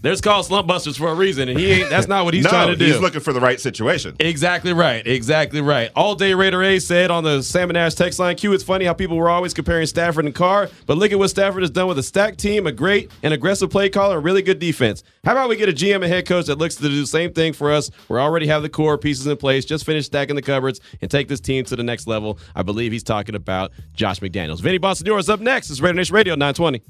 [0.03, 2.51] There's called slump busters for a reason, and he ain't that's not what he's no,
[2.51, 2.87] trying to do.
[2.87, 4.17] he's looking for the right situation.
[4.19, 5.07] Exactly right.
[5.07, 5.91] Exactly right.
[5.95, 8.95] All day Raider A said on the Salmon Ash text line, Q, it's funny how
[8.95, 11.99] people were always comparing Stafford and Carr, but look at what Stafford has done with
[11.99, 15.03] a stacked team, a great and aggressive play caller, and really good defense.
[15.25, 17.35] How about we get a GM and head coach that looks to do the same
[17.35, 17.91] thing for us?
[18.09, 21.29] We already have the core pieces in place, just finish stacking the cupboards and take
[21.29, 22.39] this team to the next level.
[22.55, 24.61] I believe he's talking about Josh McDaniels.
[24.61, 25.69] Vinny Bonsignore is up next.
[25.69, 26.83] It's Raider Nation Radio 920.